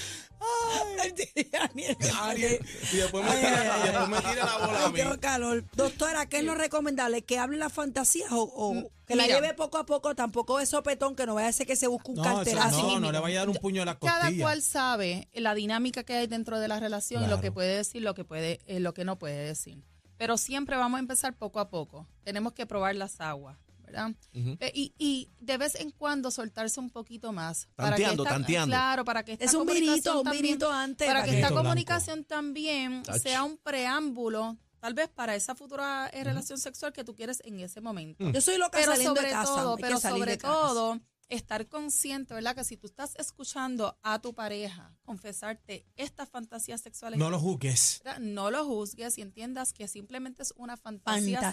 Ariel, 1.59 1.97
Ariel. 2.21 2.65
Y 2.91 2.97
después 2.97 3.23
me, 3.23 3.31
Ay, 3.31 3.37
ay, 3.45 3.51
tira, 3.51 3.73
ay. 3.75 3.81
y 3.81 3.83
después 3.85 4.09
me 4.09 4.17
tira 4.31 4.45
la 4.45 4.57
bola 4.65 4.79
a 4.79 4.85
Ay, 4.85 4.91
mí. 4.91 4.97
tengo 4.99 5.19
calor. 5.19 5.63
Doctora, 5.75 6.25
¿qué 6.27 6.37
es 6.39 6.43
lo 6.43 6.55
recomendable? 6.55 7.21
¿Que 7.23 7.37
hable 7.39 7.57
las 7.57 7.73
fantasías 7.73 8.31
o, 8.31 8.41
o 8.43 8.91
que 9.05 9.15
la 9.15 9.23
Mira. 9.23 9.35
lleve 9.35 9.53
poco 9.53 9.77
a 9.77 9.85
poco? 9.85 10.15
Tampoco 10.15 10.59
es 10.59 10.69
sopetón, 10.69 11.15
que 11.15 11.25
no 11.25 11.35
vaya 11.35 11.47
a 11.49 11.53
ser 11.53 11.67
que 11.67 11.75
se 11.75 11.87
busque 11.87 12.11
un 12.11 12.17
No, 12.17 12.23
eso- 12.23 12.35
carterazo. 12.35 12.81
no, 12.83 12.99
no 12.99 13.11
le 13.11 13.19
vaya 13.19 13.37
a 13.37 13.41
dar 13.41 13.49
un 13.49 13.57
puño 13.57 13.81
a 13.81 13.85
la 13.85 13.95
costilla. 13.99 14.21
Cada 14.21 14.37
cual 14.37 14.61
sabe 14.61 15.27
la 15.33 15.53
dinámica 15.55 16.03
que 16.03 16.13
hay 16.13 16.27
dentro 16.27 16.59
de 16.59 16.67
la 16.67 16.79
relación 16.79 17.23
y 17.23 17.27
lo 17.27 17.41
que 17.41 17.51
puede 17.51 17.75
decir, 17.77 18.01
lo 18.01 18.13
que 18.15 18.23
puede, 18.23 18.59
eh, 18.67 18.79
lo 18.79 18.93
que 18.93 19.05
no 19.05 19.17
puede 19.19 19.37
decir. 19.45 19.83
Pero 20.17 20.37
siempre 20.37 20.77
vamos 20.77 20.97
a 20.97 20.99
empezar 21.01 21.33
poco 21.35 21.59
a 21.59 21.69
poco. 21.69 22.07
Tenemos 22.23 22.53
que 22.53 22.65
probar 22.65 22.95
las 22.95 23.19
aguas, 23.19 23.57
¿verdad? 23.93 24.15
Eh, 24.33 24.71
y, 24.73 24.93
y 24.97 25.29
de 25.39 25.57
vez 25.57 25.75
en 25.75 25.91
cuando 25.91 26.31
soltarse 26.31 26.79
un 26.79 26.89
poquito 26.89 27.31
más. 27.31 27.67
Tanteando, 27.75 28.23
esta- 28.23 28.35
tanteando. 28.35 28.73
Claro, 28.73 29.05
para 29.05 29.23
que 29.23 29.33
esta 29.33 29.45
Es 29.45 29.53
un 29.53 29.59
comunicación 29.59 29.95
virito, 29.95 30.17
un 30.19 30.23
también- 30.23 30.63
antes. 30.63 31.07
Para 31.07 31.19
para 31.19 31.25
que 31.25 31.31
que- 31.31 31.37
esta 31.37 31.47
blanco. 31.49 31.63
comunicación 31.63 32.23
también 32.25 33.03
Ach. 33.07 33.21
sea 33.21 33.43
un 33.43 33.57
preámbulo, 33.57 34.57
tal 34.79 34.93
vez 34.93 35.07
para 35.09 35.35
esa 35.35 35.55
futura 35.55 36.09
eh, 36.11 36.23
relación 36.23 36.57
sexual 36.57 36.91
que 36.93 37.03
tú 37.03 37.15
quieres 37.15 37.41
en 37.45 37.59
ese 37.59 37.79
momento. 37.81 38.29
Yo 38.31 38.41
soy 38.41 38.57
loca 38.57 38.77
Pero 38.79 38.91
saliendo 38.91 39.15
sobre 39.15 39.27
de 39.27 39.33
casa. 39.33 39.45
todo, 39.55 39.69
hay 39.71 39.75
que 39.77 39.81
pero 39.83 39.99
sobre 39.99 40.37
todo, 40.37 40.99
estar 41.35 41.67
consciente, 41.67 42.33
¿verdad? 42.33 42.55
Que 42.55 42.63
si 42.63 42.77
tú 42.77 42.87
estás 42.87 43.15
escuchando 43.17 43.97
a 44.03 44.19
tu 44.21 44.33
pareja 44.33 44.95
confesarte 45.03 45.85
estas 45.95 46.29
fantasías 46.29 46.81
sexuales, 46.81 47.17
No 47.19 47.29
lo 47.29 47.39
juzgues. 47.39 48.01
¿verdad? 48.03 48.19
no 48.19 48.51
lo 48.51 48.65
juzgues 48.65 49.17
y 49.17 49.21
entiendas 49.21 49.73
que 49.73 49.87
simplemente 49.87 50.43
es 50.43 50.53
una 50.57 50.77
fantasía, 50.77 51.39
Fantasía. 51.41 51.51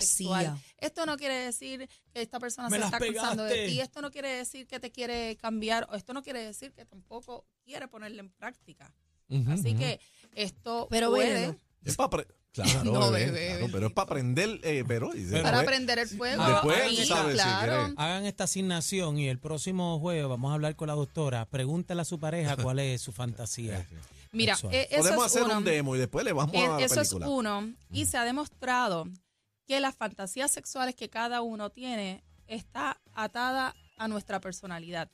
sexual. 0.48 0.62
Esto 0.78 1.06
no 1.06 1.16
quiere 1.16 1.34
decir 1.34 1.88
que 2.12 2.22
esta 2.22 2.38
persona 2.38 2.68
Me 2.68 2.78
se 2.78 2.84
está 2.84 2.96
acusando 2.98 3.44
de 3.44 3.66
ti, 3.66 3.80
esto 3.80 4.02
no 4.02 4.10
quiere 4.10 4.28
decir 4.28 4.66
que 4.66 4.80
te 4.80 4.90
quiere 4.90 5.36
cambiar, 5.36 5.86
o 5.90 5.94
esto 5.96 6.12
no 6.12 6.22
quiere 6.22 6.44
decir 6.44 6.72
que 6.72 6.84
tampoco 6.84 7.46
quiere 7.64 7.88
ponerla 7.88 8.20
en 8.20 8.30
práctica. 8.30 8.94
Así 9.48 9.74
que 9.76 10.00
esto 10.34 10.88
Pero 10.90 11.10
puede, 11.10 11.32
véelo. 11.32 11.60
Claro, 12.52 12.84
No, 12.84 13.10
bebé, 13.10 13.30
bebé, 13.30 13.48
claro, 13.58 13.68
pero 13.72 13.86
es 13.86 13.92
para 13.92 14.04
aprender, 14.06 14.60
eh, 14.64 14.84
pero, 14.86 15.10
para 15.10 15.20
después- 15.20 15.64
prender 15.66 15.98
el 16.00 16.08
fuego. 16.08 16.44
Después, 16.46 16.80
ahí, 16.80 16.96
tú 16.96 17.04
sabes, 17.04 17.34
claro. 17.34 17.94
Hagan 17.96 18.24
esta 18.26 18.44
asignación 18.44 19.18
y 19.18 19.28
el 19.28 19.38
próximo 19.38 19.98
jueves 20.00 20.26
vamos 20.28 20.50
a 20.50 20.54
hablar 20.54 20.74
con 20.76 20.88
la 20.88 20.94
doctora. 20.94 21.46
Pregúntale 21.46 22.02
a 22.02 22.04
su 22.04 22.18
pareja 22.18 22.56
cuál 22.56 22.80
es 22.80 23.00
su 23.02 23.12
fantasía. 23.12 23.86
Mira, 24.32 24.56
eh, 24.70 24.86
eso 24.90 25.02
Podemos 25.02 25.26
es 25.26 25.32
hacer 25.32 25.42
uno. 25.44 25.58
un 25.58 25.64
demo 25.64 25.96
y 25.96 25.98
después 25.98 26.24
le 26.24 26.32
vamos 26.32 26.54
Eh, 26.54 26.64
a 26.64 26.78
la 26.78 26.84
Eso 26.84 27.00
es 27.00 27.12
uno. 27.12 27.72
Y 27.92 28.06
se 28.06 28.16
ha 28.16 28.24
demostrado 28.24 29.06
que 29.66 29.80
las 29.80 29.94
fantasías 29.96 30.50
sexuales 30.50 30.94
que 30.94 31.08
cada 31.08 31.42
uno 31.42 31.70
tiene 31.70 32.22
está 32.46 33.00
atada 33.12 33.74
a 33.96 34.08
nuestra 34.08 34.40
personalidad. 34.40 35.10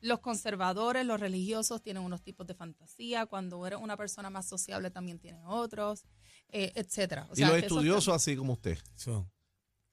Los 0.00 0.20
conservadores, 0.20 1.06
los 1.06 1.18
religiosos 1.20 1.80
tienen 1.82 2.02
unos 2.02 2.22
tipos 2.22 2.46
de 2.46 2.54
fantasía. 2.54 3.24
Cuando 3.26 3.66
eres 3.66 3.78
una 3.80 3.96
persona 3.96 4.28
más 4.28 4.46
sociable 4.46 4.90
también 4.90 5.18
tienen 5.18 5.42
otros, 5.46 6.04
eh, 6.50 6.72
etcétera. 6.74 7.26
O 7.30 7.34
y 7.36 7.40
los 7.42 7.56
estudiosos 7.56 8.14
así 8.14 8.36
como 8.36 8.52
usted. 8.54 8.78
So, 8.94 9.18
está- 9.18 9.30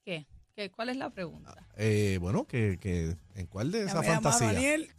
¿Qué? 0.04 0.26
¿Qué? 0.54 0.70
¿Cuál 0.70 0.90
es 0.90 0.96
la 0.96 1.10
pregunta? 1.10 1.54
Eh, 1.76 2.18
bueno, 2.20 2.46
que, 2.46 2.78
que 2.80 3.16
¿en 3.34 3.46
cuál 3.46 3.70
de 3.72 3.80
Ya 3.80 3.84
esa 3.86 4.02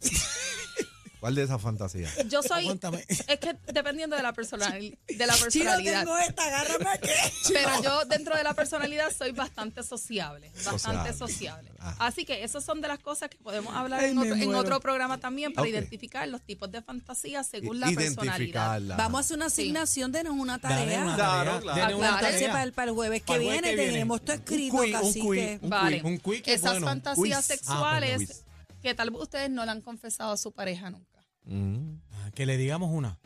¿Cuál 1.24 1.34
de 1.36 1.42
esas 1.44 1.62
fantasías? 1.62 2.12
Yo 2.28 2.42
soy, 2.42 2.64
Aguántame. 2.64 3.02
es 3.08 3.38
que 3.38 3.56
dependiendo 3.72 4.14
de 4.14 4.22
la, 4.22 4.34
personali- 4.34 4.98
de 5.08 5.26
la 5.26 5.32
Chino, 5.32 5.44
personalidad. 5.46 6.00
tengo 6.00 6.18
esta, 6.18 6.44
agárrame 6.44 6.90
aquí. 6.90 7.08
Pero 7.54 7.82
yo 7.82 8.04
dentro 8.04 8.36
de 8.36 8.44
la 8.44 8.52
personalidad 8.52 9.10
soy 9.16 9.32
bastante 9.32 9.82
sociable, 9.82 10.50
bastante 10.66 11.14
Sociable. 11.14 11.14
sociable. 11.14 11.70
Ah. 11.78 11.94
Así 12.00 12.26
que 12.26 12.44
esas 12.44 12.62
son 12.62 12.82
de 12.82 12.88
las 12.88 12.98
cosas 12.98 13.30
que 13.30 13.38
podemos 13.38 13.74
hablar 13.74 14.00
Ay, 14.00 14.10
en, 14.10 14.18
otro, 14.18 14.34
en 14.34 14.44
muero. 14.44 14.58
otro 14.58 14.80
programa 14.80 15.16
también 15.18 15.54
para 15.54 15.66
identificar 15.66 16.28
los 16.28 16.42
tipos 16.42 16.70
de 16.70 16.82
fantasías 16.82 17.46
según 17.46 17.80
la 17.80 17.90
personalidad. 17.90 18.82
Vamos 18.98 19.16
a 19.16 19.20
hacer 19.20 19.36
una 19.38 19.46
asignación, 19.46 20.12
denos 20.12 20.34
una 20.34 20.58
tarea. 20.58 21.04
Una 21.04 21.14
Claro, 21.14 21.50
tarea. 21.52 21.60
claro. 21.74 21.96
una 21.98 22.20
tarea. 22.20 22.52
para, 22.52 22.64
el, 22.64 22.72
para 22.74 22.90
el 22.90 22.94
jueves 22.94 23.22
que 23.22 23.26
Para 23.28 23.36
el 23.38 23.44
jueves 23.44 23.62
viene 23.62 23.70
que 23.76 23.80
viene. 23.80 23.92
tenemos 23.92 24.22
todo 24.22 24.36
escrito, 24.36 24.76
un 24.76 24.92
casi 24.92 25.20
que... 25.22 25.58
un 25.62 25.70
Vale. 25.70 26.02
Que 26.22 26.52
es 26.52 26.60
Esas 26.60 26.72
bueno. 26.72 26.86
fantasías 26.88 27.38
Quiz. 27.38 27.46
sexuales 27.46 28.10
Ah, 28.12 28.16
bueno, 28.18 28.26
quiz. 28.28 28.42
que 28.82 28.94
tal 28.94 29.10
vez 29.10 29.22
ustedes 29.22 29.48
no 29.48 29.64
le 29.64 29.70
han 29.70 29.80
confesado 29.80 30.32
a 30.32 30.36
su 30.36 30.52
pareja 30.52 30.90
nunca. 30.90 31.13
Mm. 31.44 31.96
Ah, 32.12 32.30
Que 32.34 32.46
le 32.46 32.56
digamos 32.56 32.90
una. 32.92 33.18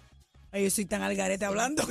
Ay, 0.51 0.65
yo 0.65 0.71
soy 0.71 0.87
tan 0.87 1.03
al 1.03 1.15
garete 1.15 1.45
hablando. 1.45 1.87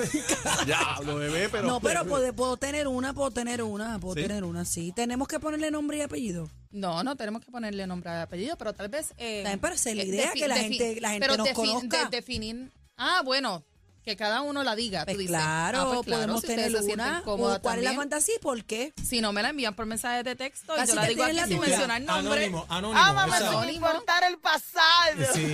Diablo, 0.65 1.15
bebé, 1.17 1.47
pero. 1.49 1.67
no, 1.67 1.79
pero 1.79 2.05
puedo, 2.05 2.33
puedo 2.33 2.57
tener 2.57 2.87
una, 2.87 3.13
puedo 3.13 3.29
tener 3.31 3.61
una, 3.61 3.99
puedo 3.99 4.15
¿Sí? 4.15 4.21
tener 4.23 4.43
una, 4.43 4.65
sí. 4.65 4.91
Tenemos 4.95 5.27
que 5.27 5.39
ponerle 5.39 5.69
nombre 5.69 5.97
y 5.97 6.01
apellido. 6.01 6.49
No, 6.71 7.03
no 7.03 7.15
tenemos 7.15 7.45
que 7.45 7.51
ponerle 7.51 7.85
nombre 7.87 8.09
de 8.11 8.21
apellido, 8.21 8.57
pero 8.57 8.73
tal 8.73 8.89
vez... 8.89 9.13
Eh, 9.17 9.41
También 9.43 9.59
para 9.59 9.75
hacer 9.75 9.95
la 9.95 10.03
eh, 10.03 10.07
idea, 10.07 10.31
que 10.33 10.47
la 10.47 10.57
gente- 10.57 10.99
la 10.99 11.09
gente 11.11 11.25
pero 11.27 11.37
nos 11.37 11.47
defi- 11.47 11.53
conozca. 11.53 12.05
de- 12.05 12.09
definir... 12.17 12.71
Ah, 12.97 13.21
bueno, 13.23 13.63
que 14.07 14.15
cada 14.15 14.41
uno 14.41 14.63
la 14.63 14.75
diga. 14.75 15.03
Pues 15.03 15.15
tú 15.17 15.21
dices. 15.21 15.35
claro, 15.35 15.79
Ah, 15.81 15.83
pues 15.93 16.05
claro, 16.05 16.21
podemos 16.23 16.41
si 16.41 16.47
ustedes 16.47 16.65
tener 16.67 16.79
se 16.79 16.85
sienten 16.85 17.07
una. 17.07 17.21
¿Cuál 17.23 17.39
es 17.39 17.53
la 17.53 17.59
también. 17.89 17.95
fantasía 17.97 18.35
y 18.35 18.39
por 18.39 18.63
qué? 18.63 18.93
Si 19.03 19.19
no 19.21 19.33
me 19.33 19.41
la 19.43 19.49
envían 19.49 19.75
por 19.75 19.85
mensaje 19.85 20.23
de 20.23 20.35
texto 20.35 20.73
y 20.73 20.77
Casi 20.77 20.89
yo 20.93 20.95
la 20.95 21.07
digo 21.07 21.23
aquí 21.23 21.33
la 21.35 21.45
sin 21.47 21.59
mencionar 21.59 22.01
nombre. 22.01 22.45
Anónimo, 22.45 22.65
anónimo. 22.69 22.99
Ámame 22.99 23.29
esa. 23.35 23.37
sin 23.39 23.47
Anónimo. 23.49 23.87
importar 23.87 24.23
el 24.23 24.37
pasado. 24.39 25.33
Sí, 25.33 25.51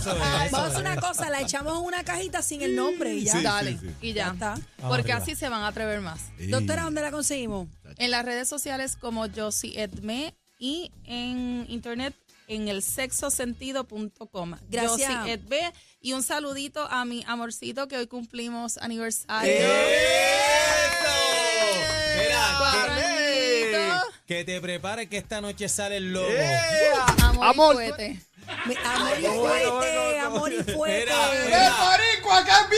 eso 0.00 0.12
es. 0.16 0.50
Vamos 0.52 0.54
a 0.60 0.66
hacer 0.66 0.80
una 0.80 0.96
cosa, 1.00 1.28
la 1.30 1.40
echamos 1.40 1.78
en 1.78 1.84
una 1.84 2.04
cajita 2.04 2.42
sin 2.42 2.62
el 2.62 2.76
nombre 2.76 3.12
y 3.14 3.24
ya. 3.24 3.32
Sí, 3.32 3.42
Dale, 3.42 3.72
sí, 3.72 3.78
sí. 3.82 3.94
y 4.08 4.12
Ya 4.12 4.26
ya. 4.28 4.32
está. 4.32 4.50
Vamos 4.50 4.96
Porque 4.96 5.12
arriba. 5.12 5.24
así 5.24 5.34
se 5.34 5.48
van 5.48 5.62
a 5.62 5.68
atrever 5.68 6.00
más. 6.00 6.20
Sí. 6.38 6.46
Doctora, 6.46 6.84
¿dónde 6.84 7.00
la 7.02 7.10
conseguimos? 7.10 7.66
En 7.98 8.10
las 8.12 8.24
redes 8.24 8.48
sociales 8.48 8.96
como 8.96 9.26
Josie 9.34 9.82
Edme 9.82 10.34
y 10.58 10.90
en 11.04 11.66
internet 11.68 12.14
en 12.48 12.68
el 12.68 12.82
sexosentido.com. 12.82 14.54
Gracias. 14.68 15.10
Josie 15.16 15.32
Edme 15.32 15.72
y 16.00 16.12
un 16.12 16.22
saludito 16.22 16.86
a 16.90 17.04
mi 17.04 17.24
amorcito 17.26 17.88
que 17.88 17.96
hoy 17.98 18.06
cumplimos 18.06 18.78
aniversario. 18.78 19.52
Cuatro 22.58 22.94
Mira, 23.68 24.02
que, 24.26 24.44
te 24.44 24.60
prepares 24.60 25.08
que 25.08 25.18
esta 25.18 25.40
noche 25.40 25.68
sale 25.68 25.96
el 25.98 26.12
lobo. 26.12 26.26
Amor, 27.18 27.44
y 27.44 27.48
Amor. 27.50 27.74
cohete. 27.74 28.20
Mi- 28.66 28.76
Amor 28.84 29.18
y 29.20 29.24
fuerte, 29.26 30.18
amor 30.20 30.52
y 30.52 30.62
fuerte. 30.72 31.04
Mira, 31.04 31.30
¡Qué 31.32 31.44
mira. 31.46 31.74
boricua, 31.80 32.44
que 32.44 32.50
es 32.52 32.68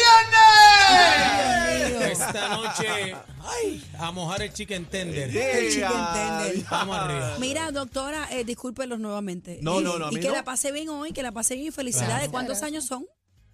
viernes! 0.88 1.88
Dios 1.88 2.00
mío. 2.00 2.08
Esta 2.08 2.48
noche, 2.48 3.16
ay, 3.62 3.84
a 3.98 4.10
mojar 4.12 4.42
el 4.42 4.52
chicken 4.52 4.84
tender. 4.86 5.34
El 5.36 5.72
chicken 5.72 5.90
tender. 6.14 6.64
Vamos 6.70 6.96
arriba. 6.96 7.36
Mira, 7.38 7.70
doctora, 7.72 8.28
eh, 8.30 8.44
discúlpelos 8.44 8.98
nuevamente. 8.98 9.58
No, 9.62 9.80
Y- 9.80 9.84
no, 9.84 9.98
no, 9.98 10.06
a 10.08 10.12
Y 10.12 10.20
que 10.20 10.28
no. 10.28 10.34
la 10.34 10.44
pase 10.44 10.72
bien 10.72 10.88
hoy, 10.88 11.12
que 11.12 11.22
la 11.22 11.32
pase 11.32 11.54
bien 11.54 11.68
y 11.68 11.70
felicidades. 11.70 12.14
Claro. 12.16 12.30
¿Cuántos 12.32 12.62
años 12.62 12.84
son? 12.86 13.06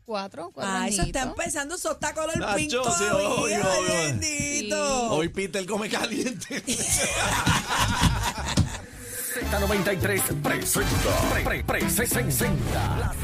Cuatro, 0.07 0.51
cuatro 0.53 0.71
Ah, 0.71 0.87
eso 0.87 1.01
está 1.03 1.23
añitos. 1.23 1.39
empezando, 1.41 1.75
eso 1.77 1.93
está 1.93 2.13
color 2.13 2.37
Nacho, 2.39 2.57
pink 2.57 2.71
sí, 2.71 2.77
todavía. 2.77 3.15
obvio, 3.31 3.57
obvio. 3.61 3.93
Bendito. 3.95 5.11
Hoy 5.13 5.29
Peter 5.31 5.65
come 5.65 5.89
caliente. 5.89 6.63
Z93 9.35 10.43
presenta. 10.43 11.45
Pre, 11.45 11.65
pre, 11.65 11.65
presenta. 11.85 12.45
La 12.99 13.15